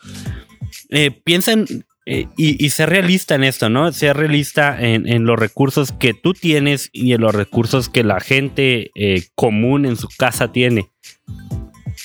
Eh, 0.90 1.10
piensen 1.10 1.66
eh, 2.10 2.26
y, 2.38 2.64
y, 2.64 2.70
ser 2.70 2.88
realista 2.88 3.34
en 3.34 3.44
esto, 3.44 3.68
¿no? 3.68 3.92
Ser 3.92 4.16
realista 4.16 4.80
en, 4.80 5.24
los 5.24 5.38
recursos 5.38 5.92
que 5.92 6.14
tú 6.14 6.32
tienes 6.32 6.88
y 6.90 7.12
en 7.12 7.20
los 7.20 7.34
recursos 7.34 7.90
que 7.90 8.02
la 8.02 8.18
gente 8.20 8.90
eh, 8.94 9.24
común 9.34 9.84
en 9.84 9.96
su 9.96 10.08
casa 10.16 10.50
tiene. 10.50 10.90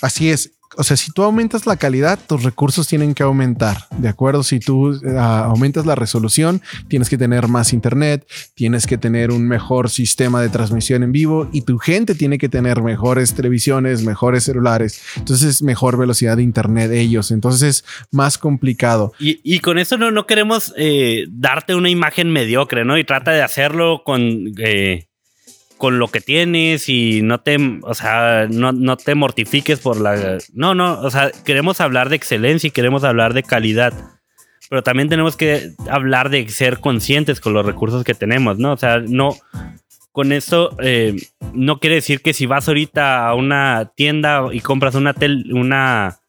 Así 0.01 0.29
es 0.29 0.57
o 0.77 0.83
sea, 0.83 0.97
si 0.97 1.11
tú 1.11 1.23
aumentas 1.23 1.65
la 1.65 1.77
calidad, 1.77 2.19
tus 2.27 2.43
recursos 2.43 2.87
tienen 2.87 3.13
que 3.13 3.23
aumentar, 3.23 3.77
¿de 3.97 4.07
acuerdo? 4.09 4.43
Si 4.43 4.59
tú 4.59 4.99
ah, 5.17 5.45
aumentas 5.45 5.85
la 5.85 5.95
resolución, 5.95 6.61
tienes 6.87 7.09
que 7.09 7.17
tener 7.17 7.47
más 7.47 7.73
internet, 7.73 8.25
tienes 8.55 8.87
que 8.87 8.97
tener 8.97 9.31
un 9.31 9.47
mejor 9.47 9.89
sistema 9.89 10.41
de 10.41 10.49
transmisión 10.49 11.03
en 11.03 11.11
vivo 11.11 11.49
y 11.51 11.61
tu 11.61 11.77
gente 11.77 12.15
tiene 12.15 12.37
que 12.37 12.49
tener 12.49 12.81
mejores 12.81 13.33
televisiones, 13.33 14.03
mejores 14.03 14.43
celulares, 14.43 15.01
entonces 15.17 15.61
mejor 15.61 15.97
velocidad 15.97 16.37
de 16.37 16.43
internet 16.43 16.91
ellos, 16.91 17.31
entonces 17.31 17.63
es 17.63 17.85
más 18.11 18.37
complicado. 18.37 19.13
Y, 19.19 19.59
con 19.59 19.79
eso 19.79 19.97
no, 19.97 20.11
no 20.11 20.25
queremos 20.25 20.73
eh, 20.77 21.25
darte 21.29 21.75
una 21.75 21.89
imagen 21.89 22.31
mediocre, 22.31 22.85
¿no? 22.85 22.97
Y 22.97 23.03
trata 23.03 23.31
de 23.31 23.41
hacerlo 23.41 24.03
con... 24.03 24.53
Eh, 24.57 25.07
con 25.77 25.99
lo 25.99 26.07
que 26.07 26.21
tienes 26.21 26.89
y 26.89 27.21
no 27.21 27.41
te, 27.41 27.57
o 27.81 27.93
sea, 27.93 28.47
no, 28.49 28.97
te 28.97 29.15
mortifiques 29.15 29.79
por 29.79 29.99
la... 29.99 30.37
No, 30.53 30.75
no, 30.75 30.99
o 30.99 31.09
sea, 31.09 31.31
queremos 31.43 31.81
hablar 31.81 32.09
de 32.09 32.15
excelencia 32.15 32.67
y 32.67 32.71
queremos 32.71 33.03
hablar 33.03 33.33
de 33.33 33.43
calidad, 33.43 33.93
pero 34.69 34.83
también 34.83 35.09
tenemos 35.09 35.35
que 35.35 35.71
hablar 35.89 36.29
de 36.29 36.47
ser 36.49 36.79
conscientes 36.79 37.39
con 37.39 37.53
los 37.53 37.65
recursos 37.65 38.03
que 38.03 38.13
tenemos, 38.13 38.57
¿no? 38.59 38.73
O 38.73 38.77
sea, 38.77 38.99
no, 38.99 39.35
con 40.11 40.31
esto 40.31 40.75
eh, 40.81 41.15
no 41.53 41.79
quiere 41.79 41.95
decir 41.95 42.21
que 42.21 42.33
si 42.33 42.45
vas 42.45 42.67
ahorita 42.67 43.27
a 43.27 43.33
una 43.33 43.91
tienda 43.95 44.47
y 44.51 44.61
compras 44.61 44.95
una, 44.95 45.15
una 45.51 46.19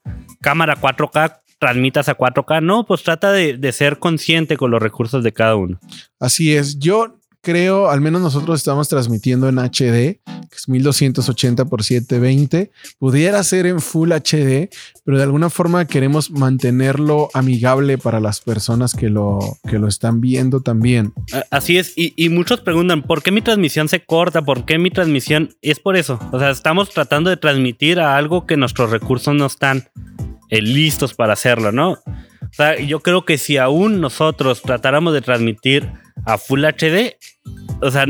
cámara 0.41 0.75
4K, 0.75 1.39
transmitas 1.59 2.09
a 2.09 2.17
4K. 2.17 2.61
No, 2.61 2.85
pues 2.85 3.03
trata 3.03 3.31
de, 3.31 3.57
de, 3.57 3.71
ser 3.71 3.99
consciente 3.99 4.57
con 4.57 4.71
los 4.71 4.81
recursos 4.81 5.23
de 5.23 5.33
cada 5.33 5.55
uno. 5.55 5.79
Así 6.19 6.55
es. 6.55 6.79
Yo 6.79 7.14
creo, 7.45 7.91
al 7.91 8.01
menos 8.01 8.21
nosotros 8.21 8.59
estamos 8.59 8.89
transmitiendo 8.89 9.47
en 9.47 9.59
HD, 9.59 10.19
que 10.49 10.55
es 10.57 10.67
1280 10.67 11.65
por 11.65 11.83
720. 11.83 12.71
Pudiera 12.97 13.43
ser 13.43 13.67
en 13.67 13.79
Full 13.79 14.11
HD, 14.11 14.69
pero 15.03 15.17
de 15.17 15.23
alguna 15.23 15.51
forma 15.51 15.85
queremos 15.85 16.31
mantenerlo 16.31 17.29
amigable 17.35 17.99
para 17.99 18.19
las 18.19 18.41
personas 18.41 18.95
que 18.95 19.09
lo, 19.09 19.39
que 19.69 19.77
lo 19.77 19.87
están 19.87 20.21
viendo 20.21 20.61
también. 20.61 21.13
Así 21.51 21.77
es, 21.77 21.93
y, 21.95 22.29
muchos 22.29 22.61
preguntan, 22.61 23.03
¿por 23.03 23.21
qué 23.21 23.31
mi 23.31 23.41
transmisión 23.41 23.87
se 23.89 24.03
corta? 24.03 24.41
¿Por 24.41 24.65
qué 24.65 24.79
mi 24.79 24.89
transmisión? 24.89 25.55
Es 25.61 25.79
por 25.79 25.97
eso, 25.97 26.19
o 26.31 26.39
sea, 26.39 26.49
estamos 26.49 26.89
tratando 26.89 27.29
de 27.29 27.37
transmitir 27.37 27.99
a 27.99 28.17
algo 28.17 28.47
que 28.47 28.57
nuestros 28.57 28.89
recursos 28.89 29.35
no 29.35 29.45
están 29.45 29.87
eh, 30.49 30.63
listos 30.63 31.13
para 31.13 31.33
hacerlo, 31.33 31.71
¿no? 31.71 31.91
O 31.91 32.53
sea, 32.53 32.79
yo 32.79 33.01
creo 33.01 33.23
que 33.23 33.37
si 33.37 33.57
aún 33.57 34.01
nosotros 34.01 34.63
tratáramos 34.63 35.13
de 35.13 35.21
transmitir 35.21 35.91
a 36.25 36.37
Full 36.37 36.65
HD, 36.65 37.17
o 37.81 37.91
sea, 37.91 38.05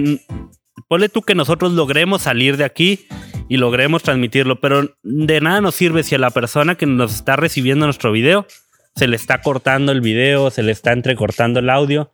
ponle 0.88 1.10
tú 1.10 1.22
que 1.22 1.36
nosotros 1.36 1.74
logremos 1.74 2.24
salir 2.24 2.58
de 2.58 2.64
aquí 2.64 3.08
y 3.50 3.58
logremos 3.58 4.04
transmitirlo, 4.04 4.60
pero 4.60 4.96
de 5.04 5.42
nada 5.42 5.62
nos 5.62 5.76
sirve 5.76 6.04
si 6.04 6.16
a 6.16 6.20
la 6.20 6.32
persona 6.32 6.76
que 6.76 6.86
nos 6.86 7.14
está 7.14 7.36
recibiendo 7.36 7.86
nuestro 7.86 8.12
video 8.12 8.48
se 8.96 9.08
le 9.08 9.18
está 9.18 9.42
cortando 9.42 9.92
el 9.92 10.02
video, 10.02 10.50
se 10.52 10.64
le 10.64 10.72
está 10.72 10.94
entrecortando 10.94 11.60
el 11.60 11.70
audio 11.70 12.12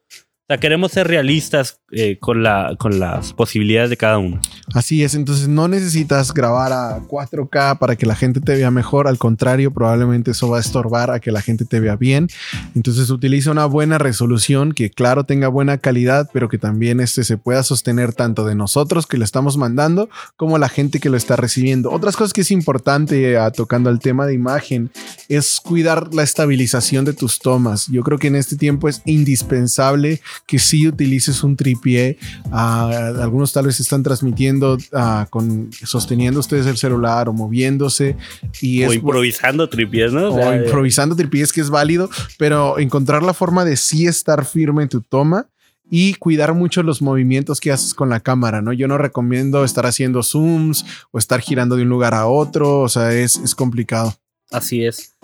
queremos 0.60 0.92
ser 0.92 1.08
realistas 1.08 1.80
eh, 1.92 2.18
con, 2.20 2.44
la, 2.44 2.76
con 2.80 3.00
las 3.00 3.34
posibilidades 3.34 3.90
de 3.90 3.98
cada 3.98 4.18
uno. 4.18 4.40
Así 4.74 5.04
es, 5.04 5.16
entonces 5.16 5.48
no 5.48 5.68
necesitas 5.68 6.34
grabar 6.34 6.72
a 6.72 7.00
4K 7.00 7.78
para 7.78 7.96
que 7.96 8.06
la 8.06 8.16
gente 8.16 8.40
te 8.40 8.56
vea 8.56 8.72
mejor, 8.72 9.08
al 9.08 9.18
contrario, 9.18 9.72
probablemente 9.72 10.32
eso 10.32 10.50
va 10.50 10.58
a 10.58 10.62
estorbar 10.62 11.12
a 11.12 11.20
que 11.20 11.32
la 11.32 11.42
gente 11.42 11.66
te 11.66 11.80
vea 11.80 11.96
bien. 11.96 12.28
Entonces 12.76 13.10
utiliza 13.10 13.52
una 13.52 13.66
buena 13.66 13.98
resolución 13.98 14.72
que 14.72 14.90
claro 14.90 15.26
tenga 15.26 15.48
buena 15.48 15.78
calidad, 15.78 16.30
pero 16.32 16.50
que 16.50 16.58
también 16.58 17.00
este 17.00 17.24
se 17.24 17.38
pueda 17.38 17.64
sostener 17.64 18.14
tanto 18.14 18.46
de 18.46 18.56
nosotros 18.56 19.08
que 19.08 19.18
lo 19.18 19.26
estamos 19.26 19.58
mandando 19.58 20.10
como 20.38 20.58
la 20.58 20.70
gente 20.70 21.00
que 21.00 21.10
lo 21.10 21.18
está 21.18 21.36
recibiendo. 21.36 21.92
Otras 21.92 22.16
cosas 22.16 22.34
que 22.34 22.42
es 22.42 22.52
importante 22.52 23.38
ah, 23.38 23.52
tocando 23.52 23.90
el 23.90 24.00
tema 24.00 24.26
de 24.26 24.34
imagen 24.34 24.92
es 25.28 25.60
cuidar 25.60 26.14
la 26.14 26.24
estabilización 26.24 27.06
de 27.06 27.14
tus 27.14 27.40
tomas. 27.40 27.88
Yo 27.88 28.04
creo 28.04 28.18
que 28.18 28.28
en 28.28 28.36
este 28.36 28.56
tiempo 28.56 28.88
es 28.88 29.02
indispensable 29.06 30.22
que 30.46 30.60
si 30.60 30.88
utilices 30.88 31.44
un 31.44 31.56
tripié. 31.56 32.18
Ah, 32.52 33.14
algunos 33.22 33.54
tal 33.54 33.68
vez 33.68 33.80
están 33.80 34.04
transmitiendo 34.04 34.78
ah, 34.94 35.28
con 35.30 35.70
sosteniendo 35.72 36.40
ustedes 36.40 36.66
el 36.66 36.78
celular 36.78 37.30
o 37.30 37.34
moviéndose 37.34 38.18
y 38.62 38.84
o 38.84 38.94
improvisando 38.94 39.70
tripiés, 39.70 40.12
¿no? 40.12 40.30
O, 40.30 40.54
improvisando 40.54 41.16
tripiés 41.16 41.54
que 41.54 41.62
es 41.62 41.70
válido, 41.70 42.10
pero 42.38 42.80
encontrar 42.80 43.24
la 43.24 43.34
forma 43.34 43.66
de 43.66 43.78
sí 43.78 44.08
estar 44.08 44.46
firme 44.46 44.84
en 44.84 44.90
tu 44.90 45.02
toma 45.02 45.48
y 45.90 46.14
cuidar 46.14 46.54
mucho 46.54 46.84
los 46.84 47.02
movimientos 47.02 47.60
que 47.60 47.72
haces 47.72 47.94
con 47.94 48.10
la 48.10 48.22
cámara, 48.22 48.62
¿no? 48.62 48.72
Yo 48.72 48.88
no 48.88 48.98
recomiendo 48.98 49.66
estar 49.66 49.86
haciendo 49.86 50.24
zooms 50.24 50.86
o 51.12 51.20
estar 51.20 51.42
girando 51.42 51.76
de 51.76 51.84
un 51.84 51.90
lugar 51.90 52.14
a 52.14 52.28
otro, 52.28 52.80
o 52.80 52.90
sea, 52.90 53.14
es, 53.14 53.36
es 53.36 53.56
complicado. 53.56 54.16
Así 54.52 54.86
es. 54.86 55.18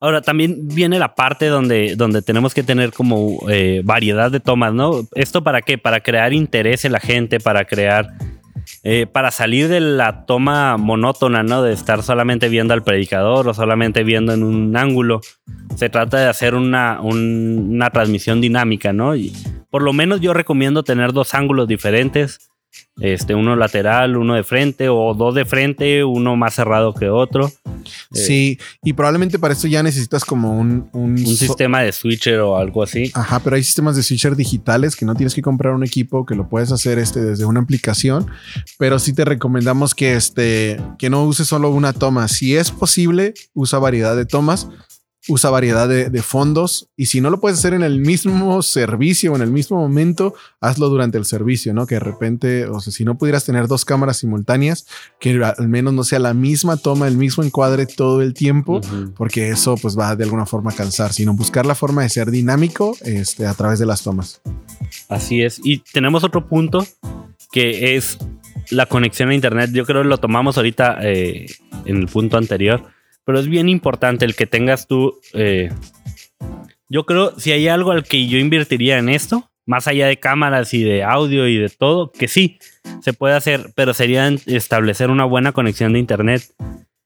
Ahora 0.00 0.20
también 0.20 0.68
viene 0.68 0.98
la 0.98 1.14
parte 1.14 1.46
donde, 1.46 1.94
donde 1.96 2.20
tenemos 2.20 2.52
que 2.52 2.64
tener 2.64 2.92
como 2.92 3.48
eh, 3.48 3.82
variedad 3.84 4.30
de 4.30 4.40
tomas, 4.40 4.74
¿no? 4.74 5.06
¿Esto 5.14 5.44
para 5.44 5.62
qué? 5.62 5.78
Para 5.78 6.00
crear 6.00 6.32
interés 6.32 6.84
en 6.84 6.92
la 6.92 7.00
gente, 7.00 7.38
para 7.38 7.64
crear 7.64 8.08
eh, 8.84 9.06
para 9.06 9.30
salir 9.30 9.68
de 9.68 9.80
la 9.80 10.26
toma 10.26 10.76
monótona, 10.76 11.42
¿no? 11.42 11.62
De 11.62 11.72
estar 11.72 12.02
solamente 12.02 12.48
viendo 12.48 12.74
al 12.74 12.82
predicador 12.82 13.48
o 13.48 13.54
solamente 13.54 14.02
viendo 14.02 14.32
en 14.32 14.42
un 14.42 14.76
ángulo. 14.76 15.20
Se 15.76 15.88
trata 15.88 16.18
de 16.18 16.26
hacer 16.26 16.54
una, 16.54 17.00
una 17.00 17.90
transmisión 17.90 18.40
dinámica, 18.40 18.92
¿no? 18.92 19.14
Y 19.14 19.32
por 19.70 19.82
lo 19.82 19.92
menos 19.92 20.20
yo 20.20 20.34
recomiendo 20.34 20.82
tener 20.82 21.12
dos 21.12 21.34
ángulos 21.34 21.68
diferentes 21.68 22.51
este, 23.00 23.34
uno 23.34 23.56
lateral, 23.56 24.16
uno 24.16 24.34
de 24.34 24.44
frente 24.44 24.88
o 24.88 25.14
dos 25.14 25.34
de 25.34 25.44
frente, 25.44 26.04
uno 26.04 26.36
más 26.36 26.54
cerrado 26.54 26.94
que 26.94 27.08
otro. 27.08 27.50
Sí, 28.12 28.58
y 28.82 28.92
probablemente 28.92 29.38
para 29.38 29.54
esto 29.54 29.66
ya 29.66 29.82
necesitas 29.82 30.24
como 30.24 30.56
un, 30.58 30.88
un, 30.92 31.18
sistema 31.18 31.80
de 31.80 31.92
switcher 31.92 32.40
o 32.40 32.56
algo 32.56 32.82
así. 32.82 33.10
Ajá, 33.14 33.40
pero 33.40 33.56
hay 33.56 33.64
sistemas 33.64 33.96
de 33.96 34.02
switcher 34.02 34.36
digitales 34.36 34.94
que 34.94 35.04
no 35.04 35.14
tienes 35.14 35.34
que 35.34 35.42
comprar 35.42 35.74
un 35.74 35.82
equipo, 35.82 36.24
que 36.24 36.34
lo 36.34 36.48
puedes 36.48 36.70
hacer 36.70 36.98
este, 36.98 37.20
desde 37.20 37.44
una 37.44 37.60
aplicación, 37.60 38.26
pero 38.78 38.98
sí 38.98 39.12
te 39.12 39.24
recomendamos 39.24 39.94
que, 39.94 40.14
este, 40.14 40.80
que 40.98 41.10
no 41.10 41.24
uses 41.24 41.48
solo 41.48 41.70
una 41.70 41.92
toma. 41.92 42.28
Si 42.28 42.56
es 42.56 42.70
posible, 42.70 43.34
usa 43.54 43.78
variedad 43.78 44.16
de 44.16 44.26
tomas 44.26 44.68
usa 45.28 45.50
variedad 45.50 45.88
de, 45.88 46.22
fondos 46.22 46.88
y 46.96 47.06
si 47.06 47.20
no 47.20 47.30
lo 47.30 47.40
puedes 47.40 47.58
hacer 47.58 47.74
en 47.74 47.82
el 47.82 48.00
mismo 48.00 48.62
servicio 48.62 49.32
o 49.32 49.36
en 49.36 49.42
el 49.42 49.50
mismo 49.50 49.76
momento, 49.78 50.34
hazlo 50.60 50.88
durante 50.88 51.18
el 51.18 51.24
servicio, 51.24 51.72
¿no? 51.74 51.86
Que 51.86 51.96
de 51.96 52.00
repente, 52.00 52.66
o 52.66 52.80
sea, 52.80 52.92
si 52.92 53.04
no 53.04 53.18
pudieras 53.18 53.44
tener 53.44 53.68
dos 53.68 53.84
cámaras 53.84 54.18
simultáneas, 54.18 54.86
que 55.20 55.42
al 55.42 55.68
menos 55.68 55.94
no 55.94 56.04
sea 56.04 56.18
la 56.18 56.34
misma 56.34 56.76
toma, 56.76 57.08
el 57.08 57.16
mismo 57.16 57.44
encuadre 57.44 57.86
todo 57.86 58.22
el 58.22 58.34
tiempo, 58.34 58.80
porque 59.16 59.50
eso 59.50 59.76
pues 59.76 59.98
va 59.98 60.16
de 60.16 60.24
alguna 60.24 60.46
forma 60.46 60.72
a 60.72 60.74
cansar, 60.74 61.12
sino 61.12 61.34
buscar 61.34 61.66
la 61.66 61.74
forma 61.74 62.02
de 62.02 62.08
ser 62.08 62.30
dinámico 62.30 62.96
este, 63.04 63.46
a 63.46 63.54
través 63.54 63.78
de 63.78 63.86
las 63.86 64.02
tomas. 64.02 64.40
Así 65.08 65.42
es. 65.42 65.60
Y 65.62 65.78
tenemos 65.92 66.24
otro 66.24 66.46
punto 66.46 66.86
que 67.50 67.96
es 67.96 68.18
la 68.70 68.86
conexión 68.86 69.28
a 69.28 69.34
Internet. 69.34 69.70
Yo 69.72 69.84
creo 69.84 70.02
que 70.02 70.08
lo 70.08 70.18
tomamos 70.18 70.56
ahorita 70.56 70.98
eh, 71.02 71.46
en 71.84 71.96
el 71.96 72.06
punto 72.06 72.38
anterior 72.38 72.84
pero 73.24 73.38
es 73.38 73.48
bien 73.48 73.68
importante 73.68 74.24
el 74.24 74.34
que 74.34 74.46
tengas 74.46 74.86
tú. 74.86 75.20
Eh, 75.34 75.70
yo 76.88 77.06
creo, 77.06 77.38
si 77.38 77.52
hay 77.52 77.68
algo 77.68 77.92
al 77.92 78.04
que 78.04 78.26
yo 78.26 78.38
invertiría 78.38 78.98
en 78.98 79.08
esto, 79.08 79.50
más 79.66 79.86
allá 79.86 80.06
de 80.06 80.18
cámaras 80.18 80.74
y 80.74 80.82
de 80.82 81.02
audio 81.02 81.46
y 81.46 81.56
de 81.56 81.68
todo, 81.68 82.10
que 82.12 82.28
sí, 82.28 82.58
se 83.00 83.12
puede 83.12 83.34
hacer, 83.34 83.72
pero 83.74 83.94
sería 83.94 84.28
establecer 84.46 85.10
una 85.10 85.24
buena 85.24 85.52
conexión 85.52 85.92
de 85.92 86.00
internet. 86.00 86.42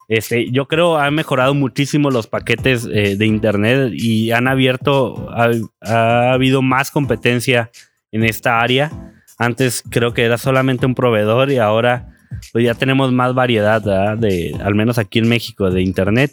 Este, 0.08 0.50
yo 0.50 0.66
creo 0.68 0.98
han 0.98 1.14
mejorado 1.14 1.54
muchísimo 1.54 2.10
los 2.10 2.28
paquetes 2.28 2.88
eh, 2.92 3.16
de 3.16 3.26
internet 3.26 3.92
y 3.92 4.30
han 4.30 4.46
abierto, 4.46 5.28
ha, 5.30 5.50
ha, 5.80 6.32
habido 6.32 6.62
más 6.62 6.90
competencia 6.90 7.70
en 8.12 8.24
esta 8.24 8.60
área. 8.60 8.90
Antes 9.38 9.82
creo 9.90 10.14
que 10.14 10.24
era 10.24 10.38
solamente 10.38 10.86
un 10.86 10.94
proveedor 10.94 11.50
y 11.50 11.58
ahora 11.58 12.15
pues 12.52 12.64
ya 12.64 12.74
tenemos 12.74 13.12
más 13.12 13.34
variedad, 13.34 13.82
De, 14.16 14.56
al 14.62 14.74
menos 14.74 14.98
aquí 14.98 15.18
en 15.18 15.28
México, 15.28 15.70
de 15.70 15.82
internet. 15.82 16.32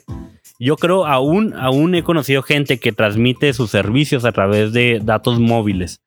Yo 0.59 0.77
creo 0.77 1.05
aún, 1.05 1.53
aún 1.55 1.95
he 1.95 2.03
conocido 2.03 2.41
gente 2.41 2.79
que 2.79 2.91
transmite 2.91 3.53
sus 3.53 3.71
servicios 3.71 4.25
a 4.25 4.31
través 4.31 4.71
de 4.71 5.01
datos 5.03 5.39
móviles. 5.39 6.01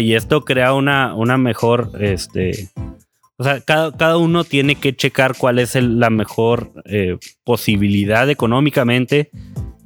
Y 0.00 0.14
esto 0.14 0.44
crea 0.44 0.72
una, 0.72 1.14
una 1.14 1.36
mejor, 1.36 1.90
este, 2.00 2.70
o 3.36 3.44
sea, 3.44 3.60
cada, 3.60 4.16
uno 4.16 4.44
tiene 4.44 4.76
que 4.76 4.94
checar 4.94 5.36
cuál 5.36 5.58
es 5.58 5.74
la 5.74 6.08
mejor 6.08 6.72
eh, 6.84 7.18
posibilidad 7.44 8.30
económicamente 8.30 9.30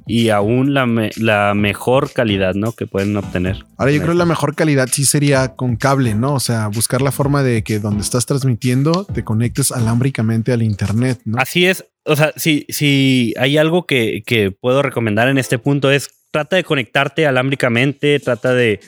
y 0.09 0.29
aún 0.29 0.73
la, 0.73 0.87
la, 1.17 1.53
mejor 1.53 2.11
calidad, 2.11 2.55
¿no? 2.55 2.71
Que 2.71 2.87
pueden 2.87 3.15
obtener. 3.15 3.63
Ahora 3.77 3.91
yo 3.91 3.99
creo 3.99 4.13
que 4.13 4.17
la 4.17 4.25
mejor 4.25 4.55
calidad 4.55 4.89
sí 4.91 5.05
sería 5.05 5.49
con 5.49 5.75
cable, 5.75 6.15
¿no? 6.15 6.33
O 6.33 6.39
sea, 6.39 6.67
buscar 6.67 7.03
la 7.03 7.11
forma 7.11 7.43
de 7.43 7.63
que 7.63 7.77
donde 7.77 8.01
estás 8.01 8.25
transmitiendo 8.25 9.05
te 9.05 9.23
conectes 9.23 9.71
alámbricamente 9.71 10.51
al 10.51 10.63
internet, 10.63 11.21
¿no? 11.25 11.37
Así 11.37 11.67
es. 11.67 11.85
O 12.05 12.15
sea, 12.15 12.33
si, 12.35 12.65
si 12.69 13.35
hay 13.37 13.59
algo 13.59 13.85
que, 13.85 14.23
que 14.25 14.49
puedo 14.49 14.81
recomendar 14.81 15.27
en 15.27 15.37
este 15.37 15.59
punto 15.59 15.91
es 15.91 16.09
trata 16.31 16.55
de 16.55 16.63
conectarte 16.63 17.27
alámbricamente, 17.27 18.19
trata 18.19 18.53
de, 18.55 18.79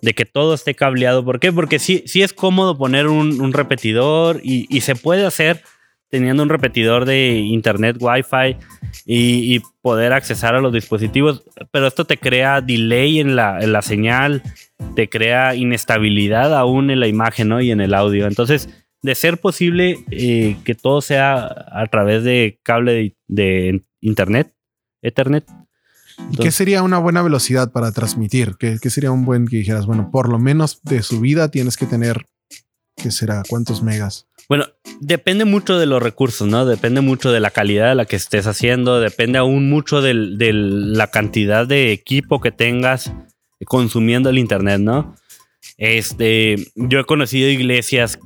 de, 0.00 0.14
que 0.14 0.24
todo 0.24 0.54
esté 0.54 0.74
cableado. 0.74 1.22
¿Por 1.22 1.38
qué? 1.38 1.52
Porque 1.52 1.78
sí, 1.78 2.02
sí 2.06 2.22
es 2.22 2.32
cómodo 2.32 2.78
poner 2.78 3.08
un, 3.08 3.42
un 3.42 3.52
repetidor 3.52 4.40
y, 4.42 4.66
y, 4.74 4.80
se 4.80 4.94
puede 4.94 5.26
hacer 5.26 5.62
teniendo 6.12 6.42
un 6.42 6.50
repetidor 6.50 7.06
de 7.06 7.36
internet 7.38 7.96
Wi-Fi 7.98 8.58
y, 9.06 9.60
poder 9.80 10.12
accesar 10.12 10.54
a 10.54 10.60
los 10.60 10.72
dispositivos, 10.72 11.42
pero 11.72 11.88
esto 11.88 12.04
te 12.04 12.18
crea 12.18 12.60
delay 12.60 13.18
en 13.18 13.34
la, 13.34 13.60
en 13.60 13.72
la, 13.72 13.82
señal, 13.82 14.42
te 14.94 15.08
crea 15.08 15.56
inestabilidad 15.56 16.56
aún 16.56 16.90
en 16.90 17.00
la 17.00 17.08
imagen 17.08 17.48
¿no? 17.48 17.60
y 17.60 17.72
en 17.72 17.80
el 17.80 17.94
audio. 17.94 18.28
Entonces, 18.28 18.68
de 19.00 19.14
ser 19.16 19.38
posible 19.38 20.04
eh, 20.10 20.56
que 20.64 20.74
todo 20.74 21.00
sea 21.00 21.46
a 21.72 21.86
través 21.90 22.22
de 22.22 22.60
cable 22.62 23.16
de, 23.26 23.82
internet, 24.00 24.54
Ethernet. 25.00 25.46
¿Qué 26.40 26.52
sería 26.52 26.82
una 26.82 26.98
buena 26.98 27.22
velocidad 27.22 27.72
para 27.72 27.90
transmitir? 27.90 28.56
¿Qué, 28.58 28.78
¿Qué, 28.80 28.90
sería 28.90 29.10
un 29.10 29.24
buen 29.24 29.48
que 29.48 29.56
dijeras, 29.56 29.86
bueno, 29.86 30.10
por 30.12 30.28
lo 30.28 30.38
menos 30.38 30.80
de 30.82 31.02
subida 31.02 31.50
tienes 31.50 31.76
que 31.76 31.86
tener, 31.86 32.26
¿qué 32.96 33.10
será? 33.10 33.42
¿Cuántos 33.48 33.82
megas? 33.82 34.28
Bueno, 34.52 34.66
depende 35.00 35.46
mucho 35.46 35.78
de 35.78 35.86
los 35.86 36.02
recursos, 36.02 36.46
¿no? 36.46 36.66
Depende 36.66 37.00
mucho 37.00 37.32
de 37.32 37.40
la 37.40 37.48
calidad 37.48 37.88
de 37.88 37.94
la 37.94 38.04
que 38.04 38.16
estés 38.16 38.46
haciendo, 38.46 39.00
depende 39.00 39.38
aún 39.38 39.70
mucho 39.70 40.02
de 40.02 40.12
la 40.12 41.06
cantidad 41.06 41.66
de 41.66 41.90
equipo 41.90 42.38
que 42.38 42.52
tengas 42.52 43.14
consumiendo 43.64 44.28
el 44.28 44.36
Internet, 44.36 44.80
¿no? 44.80 45.16
Este, 45.78 46.56
yo 46.74 47.00
he 47.00 47.04
conocido 47.04 47.48
iglesias 47.48 48.18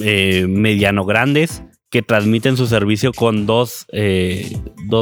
eh, 0.00 0.46
mediano 0.48 1.04
grandes 1.04 1.62
que 1.90 2.02
transmiten 2.02 2.56
su 2.56 2.66
servicio 2.66 3.12
con 3.12 3.46
dos, 3.46 3.86
eh, 3.92 4.50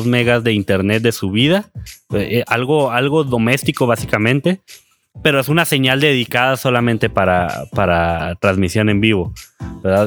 megas 0.04 0.44
de 0.44 0.52
internet 0.52 1.02
de 1.02 1.12
subida, 1.12 1.70
eh, 2.12 2.44
algo, 2.48 2.90
algo 2.90 3.24
doméstico 3.24 3.86
básicamente, 3.86 4.60
pero 5.22 5.40
es 5.40 5.48
una 5.48 5.64
señal 5.64 6.00
dedicada 6.00 6.56
solamente 6.56 7.08
para, 7.08 7.66
para 7.72 8.34
transmisión 8.36 8.88
en 8.88 9.00
vivo. 9.00 9.32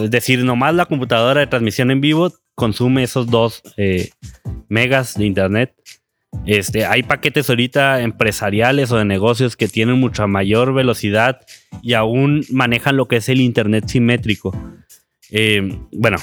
Es 0.01 0.11
decir, 0.11 0.43
nomás 0.43 0.75
la 0.75 0.85
computadora 0.85 1.39
de 1.39 1.47
transmisión 1.47 1.91
en 1.91 2.01
vivo 2.01 2.33
consume 2.55 3.03
esos 3.03 3.27
dos 3.27 3.61
eh, 3.77 4.09
megas 4.67 5.15
de 5.15 5.25
internet. 5.25 5.75
Este, 6.45 6.85
hay 6.85 7.03
paquetes 7.03 7.49
ahorita 7.49 8.01
empresariales 8.01 8.91
o 8.91 8.97
de 8.97 9.05
negocios 9.05 9.55
que 9.55 9.67
tienen 9.67 9.99
mucha 9.99 10.27
mayor 10.27 10.73
velocidad 10.73 11.41
y 11.81 11.93
aún 11.93 12.43
manejan 12.51 12.97
lo 12.97 13.07
que 13.07 13.17
es 13.17 13.29
el 13.29 13.41
internet 13.41 13.87
simétrico. 13.87 14.55
Eh, 15.29 15.79
bueno, 15.91 16.17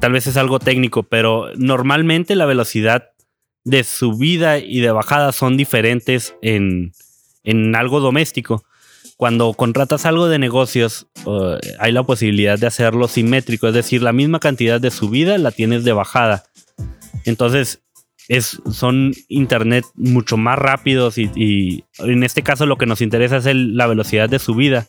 tal 0.00 0.12
vez 0.12 0.26
es 0.26 0.36
algo 0.36 0.58
técnico, 0.58 1.04
pero 1.04 1.50
normalmente 1.56 2.36
la 2.36 2.46
velocidad 2.46 3.10
de 3.64 3.84
subida 3.84 4.58
y 4.58 4.80
de 4.80 4.90
bajada 4.90 5.32
son 5.32 5.56
diferentes 5.56 6.34
en, 6.42 6.92
en 7.50 7.74
algo 7.74 8.00
doméstico. 8.00 8.64
Cuando 9.16 9.52
contratas 9.54 10.06
algo 10.06 10.28
de 10.28 10.38
negocios, 10.38 11.06
uh, 11.26 11.56
hay 11.78 11.92
la 11.92 12.02
posibilidad 12.04 12.58
de 12.58 12.66
hacerlo 12.66 13.06
simétrico, 13.08 13.68
es 13.68 13.74
decir, 13.74 14.02
la 14.02 14.12
misma 14.12 14.40
cantidad 14.40 14.80
de 14.80 14.90
subida 14.90 15.36
la 15.36 15.50
tienes 15.50 15.84
de 15.84 15.92
bajada. 15.92 16.44
Entonces, 17.26 17.82
es, 18.28 18.62
son 18.70 19.12
internet 19.28 19.84
mucho 19.94 20.36
más 20.36 20.58
rápidos 20.58 21.18
y, 21.18 21.84
en 21.98 22.22
este 22.22 22.42
caso 22.42 22.64
lo 22.64 22.78
que 22.78 22.86
nos 22.86 23.00
interesa 23.00 23.38
es 23.38 23.46
la 23.54 23.86
velocidad 23.86 24.28
de 24.28 24.38
subida. 24.38 24.86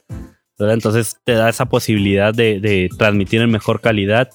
Entonces 0.60 1.18
te 1.26 1.34
da 1.34 1.50
esa 1.50 1.66
posibilidad 1.66 2.36
de 2.36 2.90
transmitir 3.00 3.42
en 3.42 3.50
mejor 3.50 3.82
calidad 3.82 4.30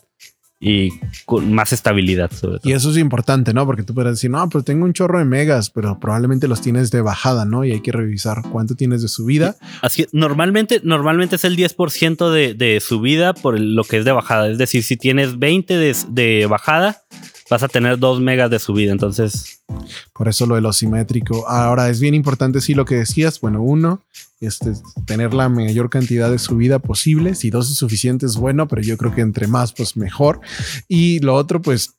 y 0.59 0.93
con 1.27 1.53
más 1.53 1.73
estabilidad. 1.73 2.31
Sobre 2.31 2.59
todo. 2.59 2.71
Y 2.71 2.75
eso 2.75 2.91
es 2.91 2.97
importante, 2.97 3.53
¿no? 3.53 3.67
Porque 3.67 3.83
tú 3.83 3.95
puedes 3.95 4.13
decir, 4.13 4.31
no, 4.31 4.49
pues 4.49 4.65
tengo 4.65 4.85
un 4.85 4.93
chorro 4.93 5.19
de 5.19 5.25
megas, 5.25 5.71
pero 5.71 5.99
probablemente 5.99 6.49
los 6.49 6.61
tienes 6.61 6.91
de 6.91 7.03
bajada, 7.03 7.45
¿no? 7.45 7.65
Y 7.65 7.73
hay 7.73 7.81
que 7.81 7.93
revisar 7.93 8.43
cuánto 8.51 8.75
tienes 8.75 9.03
de 9.03 9.09
subida. 9.09 9.57
Así 9.83 10.05
que 10.05 10.09
normalmente, 10.13 10.81
normalmente 10.83 11.37
es 11.37 11.45
el 11.45 11.57
10% 11.57 12.31
de, 12.31 12.55
de 12.55 12.81
subida 12.81 13.35
por 13.35 13.59
lo 13.61 13.85
que 13.85 13.99
es 13.99 14.05
de 14.05 14.13
bajada. 14.13 14.49
Es 14.49 14.59
decir, 14.59 14.83
si 14.83 14.97
tienes 14.97 15.39
20 15.39 15.77
de, 15.77 15.97
de 16.09 16.47
bajada, 16.47 17.03
vas 17.51 17.63
a 17.63 17.69
tener 17.69 17.99
2 17.99 18.21
megas 18.21 18.51
de 18.51 18.59
subida. 18.59 18.93
Entonces, 18.93 19.63
por 20.13 20.29
eso 20.29 20.47
lo 20.47 20.57
de 20.57 20.61
lo 20.61 20.73
simétrico. 20.73 21.49
Ahora 21.49 21.89
es 21.89 22.01
bien 22.01 22.15
importante, 22.15 22.61
sí, 22.61 22.75
lo 22.75 22.85
que 22.85 22.97
decías. 22.97 23.41
Bueno, 23.41 23.63
uno, 23.63 24.03
este, 24.41 24.73
tener 25.07 25.35
la 25.35 25.49
mayor 25.49 25.91
cantidad 25.91 26.31
de 26.31 26.39
subida 26.39 26.79
posible. 26.79 27.35
Si 27.35 27.51
dos 27.51 27.71
es 27.71 27.77
suficiente, 27.77 28.27
es 28.27 28.37
bueno, 28.37 28.69
pero 28.69 28.83
yo 28.83 28.97
creo 28.97 29.15
que 29.15 29.21
entre 29.21 29.47
más, 29.47 29.73
pues 29.73 29.97
mejor. 29.97 30.41
Y 30.89 31.21
lo 31.21 31.35
otro, 31.35 31.63
pues 31.63 31.95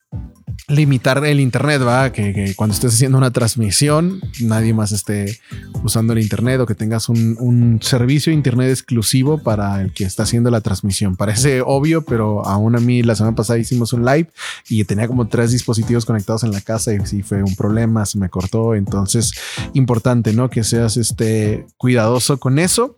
limitar 0.68 1.24
el 1.26 1.40
internet, 1.40 1.82
va, 1.86 2.12
que, 2.12 2.54
cuando 2.56 2.74
estés 2.74 2.94
haciendo 2.94 3.18
una 3.18 3.32
transmisión, 3.32 4.22
nadie 4.42 4.74
más 4.74 4.92
esté 4.92 5.40
usando 5.84 6.14
el 6.14 6.20
internet 6.20 6.60
o 6.60 6.66
que 6.66 6.76
tengas 6.76 7.10
un, 7.10 7.38
un, 7.40 7.80
servicio 7.82 8.32
de 8.32 8.36
internet 8.36 8.70
exclusivo 8.70 9.38
para 9.38 9.82
el 9.82 9.94
que 9.94 10.04
está 10.04 10.24
haciendo 10.24 10.50
la 10.50 10.62
transmisión. 10.62 11.16
Parece 11.16 11.62
obvio, 11.62 12.04
pero 12.04 12.46
aún 12.46 12.76
a 12.76 12.80
mí 12.80 13.04
la 13.04 13.16
semana 13.16 13.36
pasada 13.36 13.60
hicimos 13.60 13.94
un 13.94 14.04
live 14.04 14.30
y 14.68 14.84
tenía 14.84 15.08
como 15.08 15.28
tres 15.28 15.52
dispositivos 15.52 16.06
conectados 16.06 16.44
en 16.44 16.52
la 16.52 16.62
casa 16.62 16.94
y 16.94 17.06
sí 17.06 17.24
fue 17.24 17.44
un 17.44 17.56
problema, 17.56 18.06
se 18.06 18.18
me 18.18 18.30
cortó. 18.30 18.76
Entonces, 18.76 19.34
importante, 19.74 20.34
¿no? 20.34 20.50
Que 20.50 20.64
seas 20.64 20.98
este 20.98 21.66
cuidadoso 21.78 22.40
con 22.40 22.60
eso. 22.60 22.96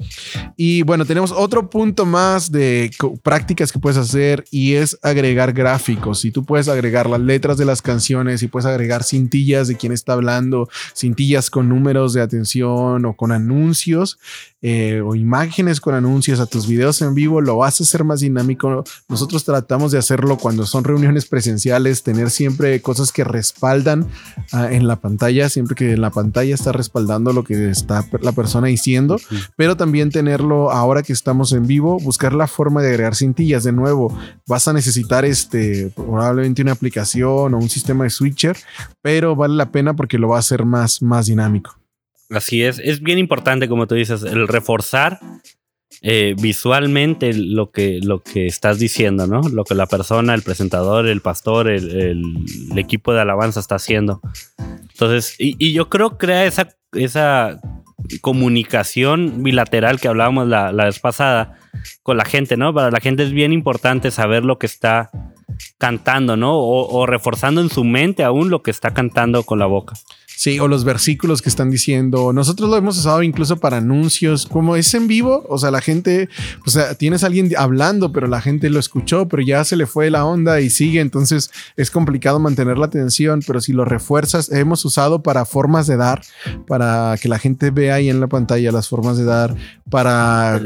Y 0.58 0.82
bueno, 0.84 1.06
tenemos 1.06 1.32
otro 1.32 1.70
punto 1.70 2.06
más 2.06 2.52
de 2.52 2.90
prácticas 3.22 3.72
que 3.72 3.80
puedes 3.80 3.98
hacer 3.98 4.46
y 4.50 4.74
es 4.74 4.98
agregar 5.04 5.54
gráficos. 5.54 6.20
Si 6.20 6.32
tú 6.32 6.46
puedes 6.46 6.68
agregar 6.68 7.08
las 7.08 7.20
letras 7.20 7.39
de 7.40 7.66
las 7.66 7.82
canciones 7.82 8.44
y 8.44 8.48
puedes 8.48 8.66
agregar 8.66 9.04
cintillas 9.04 9.68
de 9.68 9.76
quién 9.76 9.92
está 9.92 10.14
hablando, 10.14 10.70
cintillas 10.96 11.50
con 11.50 11.70
números 11.70 12.14
de 12.14 12.22
atención 12.22 13.06
o 13.06 13.16
con 13.16 13.32
anuncios 13.32 14.20
eh, 14.62 15.00
o 15.00 15.16
imágenes 15.16 15.80
con 15.80 15.96
anuncios 15.96 16.42
a 16.42 16.46
tus 16.46 16.68
videos 16.68 17.02
en 17.02 17.14
vivo, 17.14 17.40
lo 17.40 17.56
vas 17.56 17.80
a 17.80 17.84
hacer 17.86 18.04
más 18.04 18.20
dinámico. 18.20 18.84
Nosotros 19.08 19.46
tratamos 19.46 19.94
de 19.94 19.98
hacerlo 19.98 20.38
cuando 20.38 20.66
son 20.66 20.84
reuniones 20.84 21.26
presenciales, 21.26 22.04
tener 22.04 22.30
siempre 22.30 22.82
cosas 22.82 23.14
que 23.14 23.24
respaldan 23.24 24.06
ah, 24.52 24.70
en 24.70 24.86
la 24.86 24.98
pantalla, 24.98 25.48
siempre 25.48 25.76
que 25.76 25.94
en 25.94 26.02
la 26.02 26.10
pantalla 26.10 26.54
está 26.54 26.74
respaldando 26.74 27.32
lo 27.32 27.46
que 27.46 27.70
está 27.70 28.06
la 28.22 28.34
persona 28.34 28.68
diciendo, 28.68 29.18
pero 29.56 29.78
también 29.78 30.10
tenerlo 30.10 30.72
ahora 30.72 31.04
que 31.04 31.14
estamos 31.14 31.54
en 31.54 31.66
vivo, 31.66 31.98
buscar 31.98 32.34
la 32.34 32.48
forma 32.48 32.82
de 32.82 32.90
agregar 32.90 33.16
cintillas. 33.16 33.64
De 33.64 33.72
nuevo, 33.72 34.14
vas 34.46 34.68
a 34.68 34.74
necesitar 34.74 35.24
este 35.24 35.90
probablemente 35.96 36.62
una 36.62 36.74
aplicación 36.74 37.29
o 37.36 37.46
un 37.48 37.70
sistema 37.70 38.04
de 38.04 38.10
switcher, 38.10 38.58
pero 39.02 39.36
vale 39.36 39.56
la 39.56 39.72
pena 39.72 39.96
porque 39.96 40.18
lo 40.18 40.30
va 40.30 40.38
a 40.38 40.40
hacer 40.40 40.66
más, 40.66 41.02
más 41.02 41.28
dinámico. 41.28 41.78
Así 42.30 42.64
es, 42.64 42.80
es 42.80 43.02
bien 43.02 43.18
importante, 43.18 43.68
como 43.68 43.88
tú 43.88 43.96
dices, 43.96 44.24
el 44.24 44.48
reforzar 44.48 45.20
eh, 46.02 46.34
visualmente 46.40 47.34
lo 47.34 47.72
que, 47.72 48.00
lo 48.02 48.22
que 48.22 48.46
estás 48.46 48.80
diciendo, 48.80 49.28
¿no? 49.28 49.42
Lo 49.50 49.66
que 49.66 49.76
la 49.76 49.86
persona, 49.86 50.34
el 50.34 50.44
presentador, 50.44 51.08
el 51.08 51.22
pastor, 51.22 51.68
el, 51.68 52.24
equipo 52.78 53.12
de 53.12 53.22
alabanza 53.22 53.60
está 53.60 53.76
haciendo. 53.76 54.22
Entonces, 54.92 55.36
y, 55.38 55.74
yo 55.74 55.90
creo 55.90 56.12
que 56.12 56.28
crea 56.28 56.46
esa, 56.46 56.70
esa 56.94 57.60
comunicación 58.22 59.44
bilateral 59.44 60.00
que 60.00 60.08
hablábamos 60.08 60.48
la, 60.48 60.72
vez 60.72 61.00
pasada 61.00 61.60
con 62.02 62.16
la 62.16 62.26
gente, 62.26 62.56
¿no? 62.56 62.74
Para 62.74 62.92
la 62.92 63.02
gente 63.02 63.24
es 63.24 63.32
bien 63.32 63.52
importante 63.52 64.10
saber 64.12 64.46
lo 64.46 64.58
que 64.58 64.68
está 64.68 65.12
cantando, 65.78 66.36
¿no? 66.38 66.58
o 66.60 67.06
reforzando 67.06 67.62
en 67.62 67.70
su 67.70 67.84
mente 67.84 68.24
aún 68.24 68.50
lo 68.50 68.62
que 68.62 68.72
está 68.72 68.94
cantando 68.94 69.44
con 69.44 69.60
la 69.60 69.66
boca. 69.66 69.96
Sí, 70.40 70.58
o 70.58 70.70
los 70.70 70.86
versículos 70.86 71.42
que 71.42 71.50
están 71.50 71.70
diciendo. 71.70 72.32
Nosotros 72.32 72.70
lo 72.70 72.78
hemos 72.78 72.98
usado 72.98 73.24
incluso 73.24 73.58
para 73.58 73.80
anuncios, 73.80 74.46
como 74.46 74.78
es 74.78 74.94
en 74.94 75.06
vivo, 75.06 75.46
o 75.50 75.58
sea, 75.58 75.70
la 75.70 75.82
gente, 75.82 76.30
o 76.66 76.70
sea, 76.70 76.96
tienes 76.96 77.26
a 77.26 77.28
alguien 77.28 77.52
hablando, 77.58 78.14
pero 78.14 78.26
la 78.26 78.40
gente 78.40 78.70
lo 78.70 78.80
escuchó, 78.80 79.28
pero 79.28 79.44
ya 79.44 79.66
se 79.66 79.76
le 79.76 79.86
fue 79.86 80.10
la 80.10 80.24
onda 80.24 80.62
y 80.62 80.70
sigue, 80.70 81.02
entonces 81.02 81.52
es 81.76 81.92
complicado 81.92 82.40
mantener 82.40 82.78
la 82.78 82.86
atención, 82.86 83.42
pero 83.46 83.60
si 83.60 83.74
lo 83.74 83.84
refuerzas, 83.84 84.50
hemos 84.50 84.86
usado 84.86 85.24
para 85.24 85.44
formas 85.44 85.88
de 85.88 85.98
dar, 85.98 86.22
para 86.68 87.18
que 87.22 87.28
la 87.28 87.38
gente 87.38 87.70
vea 87.70 87.96
ahí 87.96 88.10
en 88.10 88.22
la 88.22 88.28
pantalla 88.28 88.72
las 88.72 88.88
formas 88.88 89.18
de 89.18 89.26
dar, 89.26 89.58
para 89.90 90.62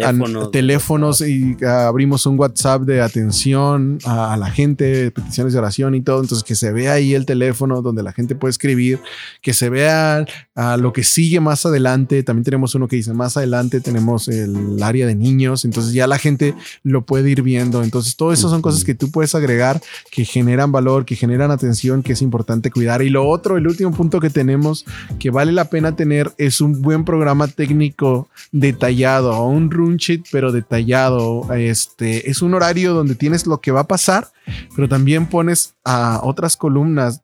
teléfonos, 0.52 1.22
y 1.22 1.58
abrimos 1.66 2.28
un 2.28 2.38
WhatsApp 2.38 2.84
de 2.84 3.02
atención 3.02 3.98
a, 4.06 4.34
a 4.34 4.38
la 4.38 4.52
gente, 4.52 5.10
peticiones 5.10 5.54
de 5.54 5.58
oración 5.58 5.96
y 5.96 6.02
todo, 6.02 6.22
entonces 6.22 6.44
que 6.44 6.54
se 6.54 6.72
vea 6.72 6.94
ahí 6.94 7.16
el 7.16 7.26
teléfono 7.26 7.82
donde 7.82 8.04
la 8.04 8.14
gente 8.14 8.36
puede 8.36 8.52
escribir, 8.52 9.00
que 9.42 9.54
se 9.54 9.63
se 9.64 9.70
vea 9.70 10.26
a 10.56 10.76
lo 10.76 10.92
que 10.92 11.04
sigue 11.04 11.40
más 11.40 11.66
adelante. 11.66 12.22
También 12.24 12.44
tenemos 12.44 12.76
uno 12.76 12.90
que 12.90 12.98
dice 12.98 13.14
más 13.14 13.38
adelante 13.38 13.80
tenemos 13.80 14.28
el 14.28 14.84
área 14.84 15.08
de 15.08 15.16
niños, 15.16 15.64
entonces 15.64 15.94
ya 15.94 16.06
la 16.06 16.18
gente 16.18 16.54
lo 16.84 17.06
puede 17.06 17.30
ir 17.30 17.42
viendo. 17.44 17.82
Entonces, 17.82 18.18
todo 18.18 18.34
eso 18.34 18.50
son 18.50 18.62
cosas 18.62 18.84
que 18.84 18.94
tú 18.94 19.10
puedes 19.10 19.36
agregar 19.36 19.82
que 20.12 20.26
generan 20.26 20.74
valor, 20.74 21.06
que 21.06 21.16
generan 21.16 21.50
atención, 21.50 22.04
que 22.04 22.12
es 22.12 22.22
importante 22.22 22.72
cuidar. 22.72 23.02
Y 23.04 23.10
lo 23.10 23.26
otro, 23.26 23.56
el 23.56 23.66
último 23.66 23.92
punto 23.92 24.20
que 24.20 24.30
tenemos 24.30 24.86
que 25.18 25.30
vale 25.30 25.54
la 25.54 25.70
pena 25.70 25.96
tener 25.96 26.34
es 26.38 26.60
un 26.60 26.82
buen 26.82 27.06
programa 27.06 27.48
técnico 27.48 28.28
detallado, 28.52 29.46
un 29.46 29.72
run 29.72 29.96
sheet, 29.96 30.24
pero 30.30 30.52
detallado. 30.52 31.54
Este 31.54 32.30
es 32.30 32.42
un 32.42 32.54
horario 32.54 32.94
donde 32.94 33.16
tienes 33.16 33.48
lo 33.48 33.62
que 33.62 33.72
va 33.72 33.82
a 33.82 33.88
pasar, 33.88 34.28
pero 34.76 34.90
también 34.90 35.28
pones 35.28 35.76
a 35.86 36.20
otras 36.22 36.58
columnas 36.58 37.22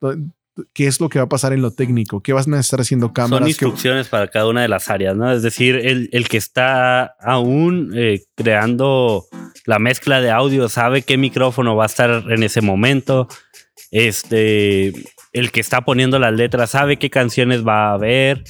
qué 0.73 0.87
es 0.87 0.99
lo 0.99 1.09
que 1.09 1.19
va 1.19 1.25
a 1.25 1.29
pasar 1.29 1.53
en 1.53 1.61
lo 1.61 1.71
técnico, 1.71 2.21
qué 2.21 2.33
vas 2.33 2.47
a 2.47 2.59
estar 2.59 2.81
haciendo 2.81 3.13
cámaras. 3.13 3.39
Son 3.39 3.47
instrucciones 3.47 4.07
para 4.07 4.27
cada 4.27 4.47
una 4.47 4.61
de 4.61 4.67
las 4.67 4.89
áreas, 4.89 5.15
¿no? 5.15 5.31
Es 5.31 5.41
decir, 5.41 5.75
el, 5.75 6.09
el 6.11 6.27
que 6.27 6.37
está 6.37 7.15
aún 7.21 7.91
eh, 7.95 8.21
creando 8.35 9.25
la 9.65 9.79
mezcla 9.79 10.21
de 10.21 10.31
audio 10.31 10.69
sabe 10.69 11.01
qué 11.01 11.17
micrófono 11.17 11.75
va 11.75 11.83
a 11.83 11.87
estar 11.87 12.23
en 12.29 12.43
ese 12.43 12.61
momento. 12.61 13.27
Este, 13.91 14.93
el 15.31 15.51
que 15.51 15.59
está 15.59 15.81
poniendo 15.81 16.19
las 16.19 16.33
letras 16.33 16.71
sabe 16.71 16.97
qué 16.97 17.09
canciones 17.09 17.65
va 17.65 17.89
a 17.89 17.93
haber. 17.93 18.43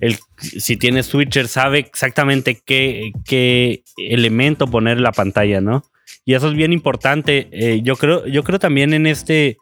El, 0.00 0.18
si 0.38 0.76
tiene 0.76 1.02
switcher 1.02 1.48
sabe 1.48 1.78
exactamente 1.80 2.60
qué, 2.64 3.12
qué 3.24 3.82
elemento 3.96 4.66
poner 4.66 4.98
en 4.98 5.02
la 5.02 5.12
pantalla, 5.12 5.60
¿no? 5.60 5.82
Y 6.24 6.34
eso 6.34 6.48
es 6.48 6.54
bien 6.54 6.72
importante. 6.72 7.48
Eh, 7.52 7.80
yo 7.82 7.96
creo, 7.96 8.26
yo 8.26 8.42
creo 8.44 8.58
también 8.58 8.94
en 8.94 9.06
este 9.06 9.58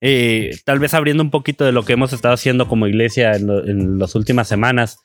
eh, 0.00 0.56
tal 0.64 0.78
vez 0.78 0.94
abriendo 0.94 1.22
un 1.22 1.30
poquito 1.30 1.64
de 1.64 1.72
lo 1.72 1.84
que 1.84 1.92
hemos 1.92 2.12
estado 2.12 2.32
haciendo 2.32 2.68
como 2.68 2.86
iglesia 2.86 3.32
en, 3.34 3.98
las 3.98 4.14
últimas 4.14 4.48
semanas. 4.48 4.98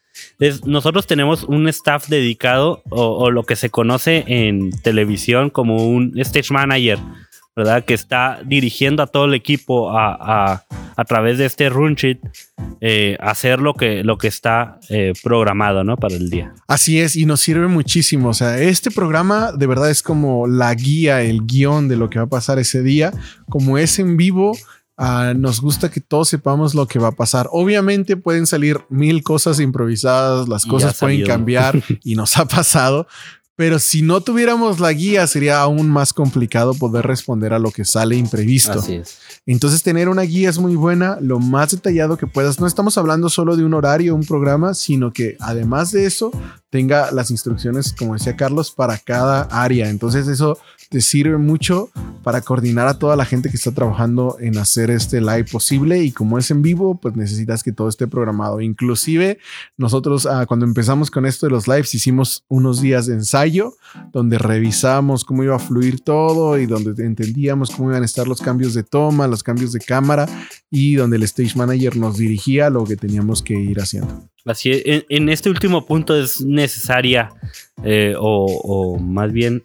nosotros 0.65 1.05
tenemos 1.05 1.43
un 1.43 1.67
staff 1.67 2.07
dedicado 2.07 2.81
o, 2.89 3.29
lo 3.29 3.43
que 3.43 3.57
se 3.57 3.69
conoce 3.69 4.23
en 4.27 4.71
televisión 4.81 5.49
como 5.49 5.85
un 5.87 6.17
stage 6.19 6.53
manager, 6.53 6.99
¿verdad? 7.57 7.83
Que 7.83 7.93
está 7.93 8.41
dirigiendo 8.45 9.03
a 9.03 9.07
todo 9.07 9.25
el 9.25 9.33
equipo 9.33 9.91
a, 9.91 10.63
través 11.07 11.37
de 11.37 11.45
este 11.45 11.67
run 11.67 11.95
sheet 11.95 12.19
eh, 12.79 13.17
hacer 13.19 13.59
lo 13.59 13.73
que, 13.73 14.01
lo 14.03 14.17
que 14.17 14.29
está 14.29 14.79
eh, 14.89 15.11
programado, 15.21 15.83
¿no? 15.83 15.97
Para 15.97 16.15
el 16.15 16.29
día. 16.29 16.53
Así 16.67 17.01
es, 17.01 17.17
y 17.17 17.25
nos 17.25 17.41
sirve 17.41 17.67
muchísimo. 17.67 18.29
O 18.29 18.33
sea, 18.33 18.59
este 18.61 18.91
programa 18.91 19.51
de 19.51 19.67
verdad 19.67 19.89
es 19.89 20.01
como 20.01 20.47
la 20.47 20.73
guía, 20.73 21.21
el 21.21 21.45
guion 21.45 21.89
de 21.89 21.97
lo 21.97 22.09
que 22.09 22.19
va 22.19 22.25
a 22.25 22.29
pasar 22.29 22.59
ese 22.59 22.81
día. 22.81 23.11
Como 23.49 23.77
es 23.77 23.99
en 23.99 24.15
vivo, 24.15 24.57
Ah, 24.97 25.33
nos 25.35 25.59
gusta 25.59 25.91
que 25.91 25.99
todos 25.99 26.29
sepamos 26.29 26.73
lo 26.73 26.87
que 26.87 26.99
va 26.99 27.09
a 27.09 27.15
pasar. 27.15 27.49
Obviamente 27.51 28.15
pueden 28.15 28.47
salir 28.47 28.79
mil 28.89 29.23
cosas 29.23 29.59
improvisadas, 29.59 30.47
las 30.47 30.65
cosas 30.65 30.97
pueden 30.97 31.25
cambiar 31.25 31.83
y 32.03 32.15
nos 32.15 32.37
ha 32.37 32.45
pasado, 32.45 33.05
pero 33.57 33.79
si 33.79 34.01
no 34.01 34.21
tuviéramos 34.21 34.79
la 34.79 34.91
guía 34.91 35.27
sería 35.27 35.61
aún 35.61 35.89
más 35.89 36.11
complicado 36.11 36.73
poder 36.73 37.05
responder 37.05 37.53
a 37.53 37.59
lo 37.59 37.71
que 37.71 37.85
sale 37.85 38.17
imprevisto. 38.17 38.79
Así 38.79 38.95
es. 38.95 39.17
Entonces 39.45 39.83
tener 39.83 40.09
una 40.09 40.23
guía 40.23 40.49
es 40.49 40.59
muy 40.59 40.75
buena, 40.75 41.17
lo 41.21 41.39
más 41.39 41.71
detallado 41.71 42.17
que 42.17 42.27
puedas. 42.27 42.59
No 42.59 42.67
estamos 42.67 42.97
hablando 42.97 43.29
solo 43.29 43.55
de 43.55 43.63
un 43.63 43.73
horario, 43.73 44.15
un 44.15 44.25
programa, 44.25 44.73
sino 44.73 45.13
que 45.13 45.37
además 45.39 45.91
de 45.91 46.05
eso 46.05 46.31
tenga 46.69 47.11
las 47.11 47.31
instrucciones, 47.31 47.93
como 47.97 48.13
decía 48.13 48.35
Carlos, 48.35 48.71
para 48.71 48.97
cada 48.97 49.43
área. 49.43 49.89
Entonces 49.89 50.27
eso 50.27 50.57
te 50.89 51.01
sirve 51.01 51.37
mucho 51.37 51.89
para 52.23 52.41
coordinar 52.41 52.87
a 52.87 52.99
toda 52.99 53.15
la 53.15 53.25
gente 53.25 53.49
que 53.49 53.57
está 53.57 53.71
trabajando 53.71 54.37
en 54.39 54.57
hacer 54.57 54.89
este 54.89 55.21
live 55.21 55.45
posible 55.45 56.03
y 56.03 56.11
como 56.11 56.37
es 56.37 56.51
en 56.51 56.61
vivo, 56.61 56.99
pues 56.99 57.15
necesitas 57.15 57.63
que 57.63 57.71
todo 57.71 57.89
esté 57.89 58.07
programado. 58.07 58.61
Inclusive 58.61 59.39
nosotros 59.77 60.25
ah, 60.25 60.45
cuando 60.45 60.65
empezamos 60.65 61.11
con 61.11 61.25
esto 61.25 61.45
de 61.45 61.51
los 61.51 61.67
lives 61.67 61.93
hicimos 61.93 62.43
unos 62.47 62.81
días 62.81 63.05
de 63.05 63.13
ensayo 63.13 63.73
donde 64.11 64.37
revisamos 64.37 65.23
cómo 65.23 65.43
iba 65.43 65.55
a 65.55 65.59
fluir 65.59 66.01
todo 66.01 66.57
y 66.57 66.65
donde 66.65 67.03
entendíamos 67.03 67.71
cómo 67.71 67.89
iban 67.89 68.03
a 68.03 68.05
estar 68.05 68.27
los 68.27 68.41
cambios 68.41 68.73
de 68.73 68.83
toma, 68.83 69.27
los 69.27 69.43
cambios 69.43 69.71
de 69.71 69.79
cámara 69.79 70.27
y 70.69 70.95
donde 70.95 71.17
el 71.17 71.23
stage 71.23 71.55
manager 71.55 71.97
nos 71.97 72.17
dirigía 72.17 72.69
lo 72.69 72.83
que 72.85 72.95
teníamos 72.95 73.41
que 73.41 73.53
ir 73.53 73.79
haciendo. 73.79 74.29
Así 74.45 74.71
es, 74.71 75.05
en, 75.09 75.29
este 75.29 75.49
último 75.49 75.85
punto 75.85 76.15
es 76.15 76.41
necesaria 76.41 77.29
eh, 77.83 78.15
o, 78.17 78.99
más 78.99 79.31
bien 79.31 79.61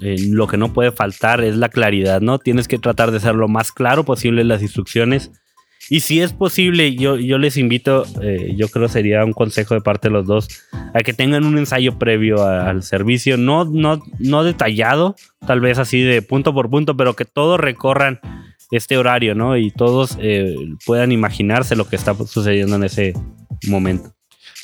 lo 0.00 0.46
que 0.46 0.56
no 0.56 0.72
puede 0.72 0.92
faltar 0.92 1.40
es 1.40 1.56
la 1.56 1.70
claridad, 1.70 2.20
¿no? 2.20 2.38
Tienes 2.38 2.68
que 2.68 2.78
tratar 2.78 3.10
de 3.10 3.18
ser 3.18 3.34
lo 3.34 3.48
más 3.48 3.72
claro 3.72 4.04
posible 4.04 4.44
las 4.44 4.62
instrucciones. 4.62 5.32
Y 5.90 6.00
si 6.00 6.20
es 6.20 6.32
posible, 6.32 6.94
yo, 6.94 7.16
yo 7.16 7.38
les 7.38 7.56
invito, 7.56 8.04
eh, 8.20 8.54
yo 8.56 8.68
creo 8.68 8.88
sería 8.88 9.24
un 9.24 9.32
consejo 9.32 9.74
de 9.74 9.80
parte 9.80 10.08
de 10.08 10.12
los 10.12 10.26
dos, 10.26 10.48
a 10.92 11.00
que 11.00 11.14
tengan 11.14 11.44
un 11.44 11.56
ensayo 11.56 11.98
previo 11.98 12.44
al 12.44 12.82
servicio, 12.82 13.38
no, 13.38 13.64
no, 13.64 14.02
no 14.18 14.44
detallado, 14.44 15.16
tal 15.46 15.60
vez 15.60 15.78
así 15.78 16.02
de 16.02 16.20
punto 16.20 16.52
por 16.52 16.68
punto, 16.68 16.96
pero 16.96 17.16
que 17.16 17.24
todos 17.24 17.58
recorran 17.58 18.20
este 18.70 18.98
horario, 18.98 19.34
¿no? 19.34 19.56
Y 19.56 19.70
todos 19.70 20.18
eh, 20.20 20.54
puedan 20.84 21.10
imaginarse 21.10 21.74
lo 21.74 21.88
que 21.88 21.96
está 21.96 22.14
sucediendo 22.14 22.76
en 22.76 22.84
ese 22.84 23.14
momento. 23.66 24.17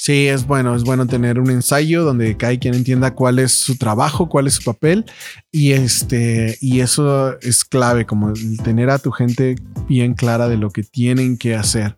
Sí, 0.04 0.28
es 0.28 0.46
bueno, 0.46 0.76
es 0.76 0.84
bueno 0.84 1.06
tener 1.06 1.40
un 1.40 1.48
ensayo 1.48 2.04
donde 2.04 2.36
cada 2.36 2.54
quien 2.58 2.74
entienda 2.74 3.14
cuál 3.14 3.38
es 3.38 3.52
su 3.52 3.78
trabajo, 3.78 4.28
cuál 4.28 4.46
es 4.46 4.52
su 4.56 4.62
papel 4.62 5.06
y 5.50 5.72
este 5.72 6.58
y 6.60 6.80
eso 6.80 7.40
es 7.40 7.64
clave 7.64 8.04
como 8.04 8.34
tener 8.62 8.90
a 8.90 8.98
tu 8.98 9.12
gente 9.12 9.56
bien 9.88 10.12
clara 10.12 10.48
de 10.48 10.58
lo 10.58 10.68
que 10.68 10.82
tienen 10.82 11.38
que 11.38 11.54
hacer. 11.54 11.96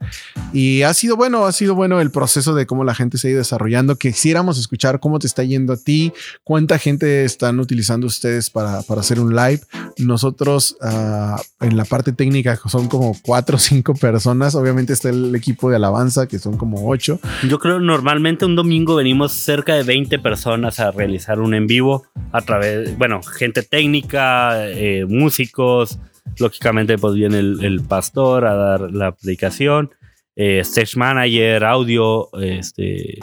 Y 0.52 0.82
ha 0.82 0.94
sido 0.94 1.16
bueno, 1.16 1.46
ha 1.46 1.52
sido 1.52 1.74
bueno 1.74 2.00
el 2.00 2.12
proceso 2.12 2.54
de 2.54 2.64
cómo 2.66 2.84
la 2.84 2.94
gente 2.94 3.18
se 3.18 3.26
ha 3.26 3.30
ido 3.32 3.38
desarrollando. 3.38 3.96
Quisiéramos 3.96 4.56
escuchar 4.56 5.00
cómo 5.00 5.18
te 5.18 5.26
está 5.26 5.42
yendo 5.42 5.72
a 5.72 5.76
ti, 5.76 6.12
cuánta 6.44 6.78
gente 6.78 7.24
están 7.24 7.58
utilizando 7.58 8.06
ustedes 8.06 8.50
para, 8.50 8.82
para 8.82 9.00
hacer 9.00 9.18
un 9.18 9.34
live. 9.34 9.62
Nosotros 9.98 10.76
uh, 10.80 11.40
en 11.64 11.76
la 11.76 11.84
parte 11.84 12.12
técnica 12.12 12.60
son 12.66 12.86
como 12.86 13.16
cuatro 13.22 13.56
o 13.56 13.58
cinco 13.58 13.94
personas. 13.94 14.54
Obviamente 14.54 14.92
está 14.92 15.08
el 15.08 15.34
equipo 15.34 15.70
de 15.70 15.76
alabanza 15.76 16.28
que 16.28 16.38
son 16.38 16.56
como 16.56 16.88
ocho. 16.88 17.18
Yo 17.48 17.58
creo 17.58 17.80
normalmente 17.96 18.44
un 18.44 18.56
domingo 18.56 18.94
venimos 18.94 19.32
cerca 19.32 19.74
de 19.74 19.82
20 19.82 20.18
personas 20.18 20.80
a 20.80 20.90
realizar 20.90 21.40
un 21.40 21.54
en 21.54 21.66
vivo 21.66 22.04
a 22.30 22.42
través, 22.42 22.94
bueno, 22.98 23.22
gente 23.22 23.62
técnica, 23.62 24.68
eh, 24.68 25.06
músicos, 25.08 25.98
lógicamente 26.38 26.98
pues 26.98 27.14
viene 27.14 27.38
el, 27.38 27.80
pastor 27.88 28.44
a 28.44 28.54
dar 28.54 28.80
la 28.92 29.12
predicación, 29.12 29.92
eh, 30.34 30.58
stage 30.58 30.98
manager, 30.98 31.64
audio, 31.64 32.28
este, 32.38 33.18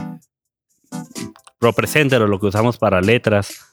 pro 1.59 1.71
presenter 1.73 2.23
o 2.23 2.27
lo 2.27 2.39
que 2.39 2.47
usamos 2.47 2.79
para 2.79 2.99
letras 2.99 3.69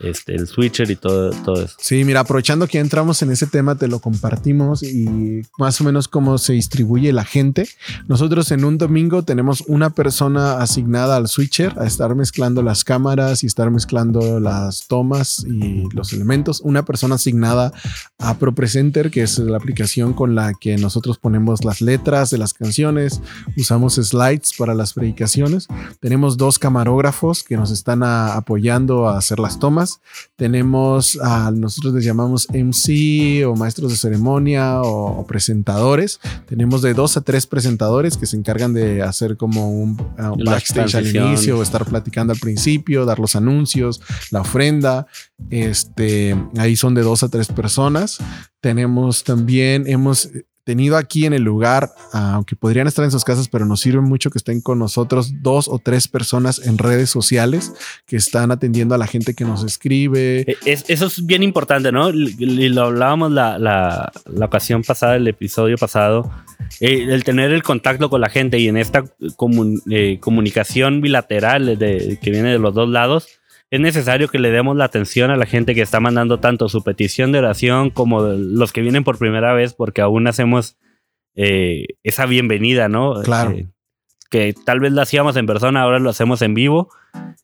este, 0.00 0.34
el 0.34 0.46
switcher 0.46 0.90
y 0.90 0.96
todo, 0.96 1.30
todo 1.30 1.62
eso. 1.62 1.76
Sí, 1.78 2.04
mira, 2.04 2.20
aprovechando 2.20 2.66
que 2.66 2.78
entramos 2.78 3.22
en 3.22 3.30
ese 3.30 3.46
tema, 3.46 3.76
te 3.76 3.86
lo 3.86 4.00
compartimos 4.00 4.82
y 4.82 5.42
más 5.56 5.80
o 5.80 5.84
menos 5.84 6.08
cómo 6.08 6.36
se 6.38 6.54
distribuye 6.54 7.12
la 7.12 7.24
gente. 7.24 7.68
Nosotros 8.08 8.50
en 8.50 8.64
un 8.64 8.76
domingo 8.76 9.22
tenemos 9.22 9.62
una 9.66 9.90
persona 9.90 10.58
asignada 10.58 11.16
al 11.16 11.28
switcher 11.28 11.78
a 11.78 11.86
estar 11.86 12.14
mezclando 12.14 12.62
las 12.62 12.82
cámaras 12.82 13.44
y 13.44 13.46
estar 13.46 13.70
mezclando 13.70 14.40
las 14.40 14.86
tomas 14.88 15.44
y 15.48 15.84
los 15.92 16.12
elementos. 16.12 16.60
Una 16.62 16.84
persona 16.84 17.14
asignada 17.14 17.72
a 18.18 18.34
ProPresenter, 18.34 19.10
que 19.10 19.22
es 19.22 19.38
la 19.38 19.56
aplicación 19.56 20.12
con 20.12 20.34
la 20.34 20.54
que 20.54 20.76
nosotros 20.76 21.18
ponemos 21.18 21.64
las 21.64 21.80
letras 21.80 22.30
de 22.30 22.38
las 22.38 22.52
canciones. 22.52 23.20
Usamos 23.56 23.94
slides 23.94 24.54
para 24.58 24.74
las 24.74 24.92
predicaciones. 24.92 25.68
Tenemos 26.00 26.36
dos 26.36 26.58
camarógrafos 26.58 27.44
que 27.44 27.56
nos 27.56 27.70
están 27.70 28.02
a, 28.02 28.34
apoyando 28.34 29.08
a 29.08 29.18
hacer 29.18 29.38
las 29.38 29.58
tomas 29.58 29.83
tenemos 30.36 31.18
a 31.20 31.50
nosotros 31.50 31.94
les 31.94 32.04
llamamos 32.04 32.46
MC 32.50 33.44
o 33.46 33.54
maestros 33.54 33.90
de 33.90 33.96
ceremonia 33.96 34.82
o, 34.82 35.20
o, 35.20 35.26
presentadores. 35.26 36.20
Tenemos 36.46 36.82
de 36.82 36.94
dos 36.94 37.16
a 37.16 37.20
tres 37.20 37.46
presentadores 37.46 38.16
que 38.16 38.26
se 38.26 38.36
encargan 38.36 38.74
de 38.74 39.02
hacer 39.02 39.36
como 39.36 39.70
un, 39.70 39.92
uh, 39.92 40.44
backstage 40.44 40.94
al 40.94 41.06
inicio, 41.06 41.58
o 41.58 41.62
estar 41.62 41.84
platicando 41.84 42.32
al 42.32 42.38
principio, 42.38 43.04
dar 43.04 43.18
los 43.18 43.36
anuncios, 43.36 44.00
la 44.30 44.40
ofrenda. 44.40 45.06
Este 45.50 46.36
ahí 46.56 46.76
son 46.76 46.94
de 46.94 47.02
dos 47.02 47.22
a 47.22 47.28
tres 47.28 47.48
personas. 47.48 48.18
Tenemos 48.60 49.24
también, 49.24 49.86
hemos 49.86 50.30
tenido 50.64 50.96
aquí 50.96 51.26
en 51.26 51.34
el 51.34 51.42
lugar, 51.42 51.90
aunque 52.12 52.56
podrían 52.56 52.86
estar 52.86 53.04
en 53.04 53.10
sus 53.10 53.24
casas, 53.24 53.48
pero 53.48 53.66
nos 53.66 53.80
sirve 53.80 54.00
mucho 54.00 54.30
que 54.30 54.38
estén 54.38 54.60
con 54.60 54.78
nosotros 54.78 55.42
dos 55.42 55.68
o 55.68 55.78
tres 55.78 56.08
personas 56.08 56.58
en 56.66 56.78
redes 56.78 57.10
sociales 57.10 57.72
que 58.06 58.16
están 58.16 58.50
atendiendo 58.50 58.94
a 58.94 58.98
la 58.98 59.06
gente 59.06 59.34
que 59.34 59.44
nos 59.44 59.62
escribe. 59.62 60.56
Es, 60.64 60.84
eso 60.88 61.06
es 61.06 61.24
bien 61.26 61.42
importante, 61.42 61.92
¿no? 61.92 62.10
Y 62.10 62.68
lo 62.70 62.84
hablábamos 62.84 63.30
la, 63.32 63.58
la, 63.58 64.12
ocasión 64.44 64.82
pasada, 64.82 65.16
el 65.16 65.28
episodio 65.28 65.76
pasado, 65.76 66.30
eh, 66.80 67.06
el 67.10 67.24
tener 67.24 67.52
el 67.52 67.62
contacto 67.62 68.08
con 68.08 68.20
la 68.20 68.30
gente 68.30 68.58
y 68.58 68.68
en 68.68 68.76
esta 68.76 69.04
eh, 69.90 70.18
comunicación 70.20 71.00
bilateral 71.00 71.78
de, 71.78 72.18
que 72.22 72.30
viene 72.30 72.52
de 72.52 72.58
los 72.58 72.74
dos 72.74 72.88
lados 72.88 73.28
es 73.74 73.80
necesario 73.80 74.28
que 74.28 74.38
le 74.38 74.52
demos 74.52 74.76
la 74.76 74.84
atención 74.84 75.32
a 75.32 75.36
la 75.36 75.46
gente 75.46 75.74
que 75.74 75.82
está 75.82 75.98
mandando 75.98 76.38
tanto 76.38 76.68
su 76.68 76.84
petición 76.84 77.32
de 77.32 77.40
oración 77.40 77.90
como 77.90 78.20
los 78.20 78.72
que 78.72 78.82
vienen 78.82 79.02
por 79.02 79.18
primera 79.18 79.52
vez, 79.52 79.74
porque 79.74 80.00
aún 80.00 80.28
hacemos 80.28 80.78
eh, 81.34 81.86
esa 82.04 82.24
bienvenida, 82.26 82.88
¿no? 82.88 83.20
Claro. 83.24 83.50
Eh, 83.50 83.66
que 84.30 84.54
tal 84.64 84.78
vez 84.78 84.92
lo 84.92 85.02
hacíamos 85.02 85.34
en 85.34 85.46
persona, 85.46 85.82
ahora 85.82 85.98
lo 85.98 86.08
hacemos 86.08 86.40
en 86.42 86.54
vivo 86.54 86.88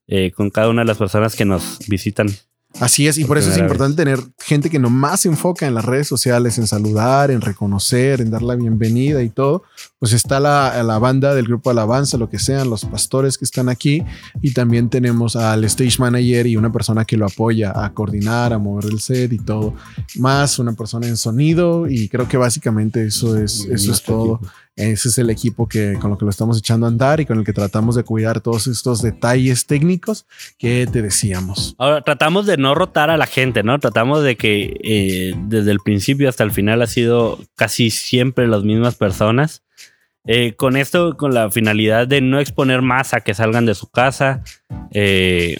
eh, 0.06 0.30
con 0.30 0.50
cada 0.50 0.68
una 0.68 0.82
de 0.82 0.86
las 0.86 0.98
personas 0.98 1.34
que 1.34 1.44
nos 1.44 1.80
visitan. 1.88 2.28
Así 2.78 3.08
es, 3.08 3.18
y 3.18 3.24
por 3.24 3.36
eso 3.36 3.50
es 3.50 3.58
importante 3.58 3.96
tener 3.96 4.20
gente 4.38 4.70
que 4.70 4.78
nomás 4.78 5.20
se 5.20 5.28
enfoca 5.28 5.66
en 5.66 5.74
las 5.74 5.84
redes 5.84 6.06
sociales, 6.06 6.56
en 6.56 6.68
saludar, 6.68 7.30
en 7.30 7.40
reconocer, 7.40 8.20
en 8.20 8.30
dar 8.30 8.42
la 8.42 8.54
bienvenida 8.54 9.22
y 9.22 9.28
todo. 9.28 9.64
Pues 9.98 10.12
está 10.12 10.38
la, 10.38 10.80
la 10.82 10.98
banda 10.98 11.34
del 11.34 11.46
grupo 11.46 11.70
Alabanza, 11.70 12.16
lo 12.16 12.30
que 12.30 12.38
sean, 12.38 12.70
los 12.70 12.84
pastores 12.84 13.36
que 13.36 13.44
están 13.44 13.68
aquí, 13.68 14.04
y 14.40 14.52
también 14.52 14.88
tenemos 14.88 15.34
al 15.36 15.64
stage 15.64 15.98
manager 15.98 16.46
y 16.46 16.56
una 16.56 16.72
persona 16.72 17.04
que 17.04 17.16
lo 17.16 17.26
apoya 17.26 17.72
a 17.74 17.92
coordinar, 17.92 18.52
a 18.52 18.58
mover 18.58 18.86
el 18.86 19.00
set 19.00 19.32
y 19.32 19.38
todo, 19.38 19.74
más 20.16 20.58
una 20.58 20.72
persona 20.72 21.08
en 21.08 21.16
sonido, 21.16 21.88
y 21.88 22.08
creo 22.08 22.28
que 22.28 22.36
básicamente 22.36 23.04
eso 23.04 23.36
es, 23.36 23.66
eso 23.70 23.92
es 23.92 24.02
todo. 24.02 24.36
Equipo. 24.36 24.52
Ese 24.80 25.08
es 25.08 25.18
el 25.18 25.28
equipo 25.28 25.68
que 25.68 25.94
con 26.00 26.10
lo 26.10 26.16
que 26.16 26.24
lo 26.24 26.30
estamos 26.30 26.58
echando 26.58 26.86
a 26.86 26.88
andar 26.88 27.20
y 27.20 27.26
con 27.26 27.38
el 27.38 27.44
que 27.44 27.52
tratamos 27.52 27.96
de 27.96 28.02
cuidar 28.02 28.40
todos 28.40 28.66
estos 28.66 29.02
detalles 29.02 29.66
técnicos 29.66 30.26
que 30.58 30.86
te 30.90 31.02
decíamos. 31.02 31.74
Ahora 31.76 32.00
tratamos 32.00 32.46
de 32.46 32.56
no 32.56 32.74
rotar 32.74 33.10
a 33.10 33.18
la 33.18 33.26
gente, 33.26 33.62
¿no? 33.62 33.78
Tratamos 33.78 34.22
de 34.22 34.36
que 34.36 34.80
eh, 34.82 35.34
desde 35.48 35.70
el 35.70 35.80
principio 35.80 36.30
hasta 36.30 36.44
el 36.44 36.50
final 36.50 36.80
ha 36.80 36.86
sido 36.86 37.38
casi 37.56 37.90
siempre 37.90 38.48
las 38.48 38.64
mismas 38.64 38.94
personas. 38.94 39.62
Eh, 40.26 40.54
con 40.54 40.76
esto, 40.76 41.16
con 41.16 41.34
la 41.34 41.50
finalidad 41.50 42.06
de 42.06 42.20
no 42.20 42.40
exponer 42.40 42.82
más 42.82 43.14
a 43.14 43.20
que 43.20 43.34
salgan 43.34 43.66
de 43.66 43.74
su 43.74 43.90
casa 43.90 44.42
eh, 44.92 45.56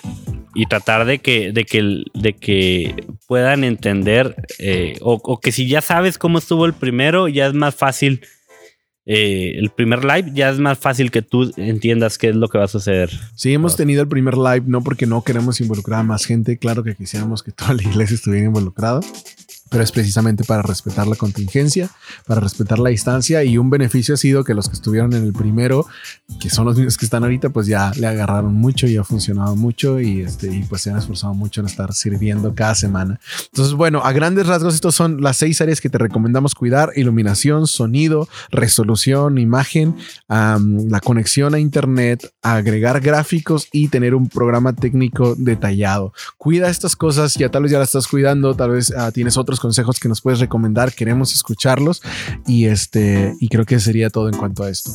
y 0.55 0.67
tratar 0.67 1.07
de 1.07 1.19
que, 1.19 1.53
de 1.53 1.65
que, 1.65 2.05
de 2.15 2.33
que 2.35 3.07
puedan 3.27 3.65
entender 3.65 4.37
o 5.01 5.41
que 5.41 5.53
si 5.53 5.67
ya 5.69 5.81
sabes 5.81 6.19
cómo 6.19 6.39
estuvo 6.39 6.67
el 6.67 6.75
primero, 6.75 7.29
ya 7.29 7.47
es 7.47 7.55
más 7.55 7.75
fácil 7.75 8.23
eh, 9.07 9.55
el 9.57 9.71
primer 9.71 10.05
live, 10.05 10.31
ya 10.35 10.51
es 10.51 10.59
más 10.59 10.79
fácil 10.79 11.11
que 11.11 11.23
tú 11.23 11.53
entiendas 11.57 12.19
qué 12.19 12.29
es 12.29 12.37
lo 12.37 12.49
que 12.49 12.59
va 12.59 12.65
a 12.65 12.69
suceder. 12.69 13.11
Sí, 13.35 13.53
hemos 13.53 13.77
tenido 13.77 14.03
el 14.03 14.09
primer 14.09 14.37
live, 14.37 14.63
no 14.67 14.83
porque 14.83 15.07
no 15.07 15.23
queremos 15.23 15.61
involucrar 15.61 16.01
a 16.01 16.05
más 16.05 16.25
gente, 16.25 16.59
claro 16.59 16.85
que 16.85 16.95
quisiéramos 16.95 17.43
que 17.43 17.53
toda 17.53 17.75
la 17.75 17.83
iglesia 17.83 18.15
estuviera 18.15 18.47
involucrada 18.47 19.01
pero 19.71 19.85
es 19.85 19.93
precisamente 19.93 20.45
para 20.45 20.63
respetar 20.63 21.07
la 21.07 21.17
contingencia, 21.17 21.89
para 22.27 22.41
respetar 22.41 22.79
la 22.79 22.91
distancia 22.91 23.45
y 23.45 23.57
un 23.57 23.71
beneficio 23.71 24.15
ha 24.15 24.19
sido 24.19 24.45
que 24.45 24.53
los 24.53 24.69
que 24.69 24.75
estuvieron 24.75 25.13
en 25.15 25.25
el 25.25 25.33
primero, 25.33 25.87
que 26.41 26.51
son 26.51 26.67
los 26.67 26.77
mismos 26.77 26.99
que 26.99 27.05
están 27.05 27.23
ahorita, 27.23 27.51
pues 27.51 27.69
ya 27.69 27.93
le 27.97 28.07
agarraron 28.07 28.55
mucho 28.55 28.87
y 28.87 28.97
ha 28.97 29.05
funcionado 29.05 29.55
mucho 29.57 30.01
y, 30.01 30.23
este, 30.23 30.53
y 30.55 30.65
pues 30.65 30.83
se 30.83 30.91
han 30.91 30.99
esforzado 30.99 31.35
mucho 31.35 31.61
en 31.61 31.69
estar 31.69 31.95
sirviendo 31.95 32.55
cada 32.55 32.75
semana. 32.75 33.21
Entonces, 33.47 33.75
bueno, 33.75 34.01
a 34.05 34.13
grandes 34.13 34.47
rasgos, 34.47 34.75
estos 34.75 34.95
son 34.95 35.21
las 35.21 35.37
seis 35.37 35.61
áreas 35.61 35.81
que 35.81 35.89
te 35.89 35.99
recomendamos 35.99 36.55
cuidar, 36.55 36.93
iluminación, 36.97 37.69
sonido, 37.69 38.29
resolución, 38.51 39.39
imagen, 39.39 39.97
um, 40.29 40.89
la 40.89 41.01
conexión 41.01 41.55
a 41.55 41.61
internet, 41.61 42.33
agregar 42.43 43.01
gráficos 43.01 43.69
y 43.73 43.89
tener 43.89 44.17
un 44.17 44.29
programa 44.29 44.75
técnico 44.75 45.37
detallado. 45.37 46.13
Cuida 46.39 46.69
estas 46.69 46.97
cosas, 46.97 47.35
ya 47.35 47.51
tal 47.51 47.63
vez 47.63 47.73
ya 47.73 47.79
las 47.79 47.91
estás 47.91 48.09
cuidando, 48.09 48.55
tal 48.55 48.71
vez 48.71 48.91
uh, 48.91 49.13
tienes 49.13 49.37
otros 49.37 49.60
consejos 49.61 50.01
que 50.01 50.09
nos 50.09 50.21
puedes 50.21 50.41
recomendar, 50.41 50.93
queremos 50.93 51.33
escucharlos 51.33 52.03
y 52.47 52.67
este 52.67 53.35
y 53.39 53.49
creo 53.49 53.65
que 53.65 53.79
sería 53.79 54.11
todo 54.11 54.29
en 54.29 54.37
cuanto 54.37 54.65
a 54.65 54.71
esto. 54.71 54.91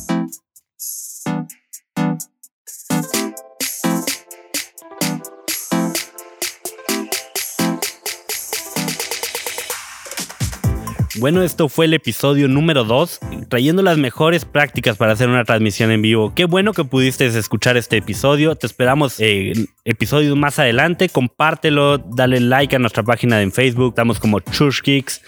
Bueno, 11.18 11.42
esto 11.42 11.70
fue 11.70 11.86
el 11.86 11.94
episodio 11.94 12.46
número 12.46 12.84
2, 12.84 13.20
trayendo 13.48 13.82
las 13.82 13.96
mejores 13.96 14.44
prácticas 14.44 14.98
para 14.98 15.12
hacer 15.12 15.30
una 15.30 15.44
transmisión 15.44 15.90
en 15.90 16.02
vivo. 16.02 16.34
Qué 16.34 16.44
bueno 16.44 16.74
que 16.74 16.84
pudiste 16.84 17.24
escuchar 17.26 17.78
este 17.78 17.96
episodio. 17.96 18.54
Te 18.54 18.66
esperamos 18.66 19.18
eh, 19.18 19.54
episodios 19.86 20.36
más 20.36 20.58
adelante. 20.58 21.08
Compártelo, 21.08 21.96
dale 21.96 22.40
like 22.40 22.76
a 22.76 22.78
nuestra 22.78 23.02
página 23.02 23.40
en 23.40 23.50
Facebook. 23.50 23.90
Estamos 23.90 24.20
como 24.20 24.40
Church 24.40 24.82
Geeks. 24.82 25.22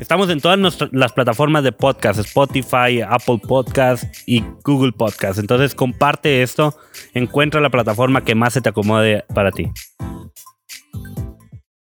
Estamos 0.00 0.30
en 0.30 0.40
todas 0.40 0.58
las 0.92 1.12
plataformas 1.12 1.62
de 1.62 1.72
podcast, 1.72 2.20
Spotify, 2.20 3.02
Apple 3.06 3.40
Podcast 3.46 4.04
y 4.26 4.42
Google 4.64 4.92
Podcast. 4.92 5.38
Entonces 5.38 5.74
comparte 5.74 6.42
esto. 6.42 6.74
Encuentra 7.12 7.60
la 7.60 7.68
plataforma 7.68 8.24
que 8.24 8.34
más 8.34 8.54
se 8.54 8.62
te 8.62 8.70
acomode 8.70 9.24
para 9.34 9.50
ti. 9.50 9.70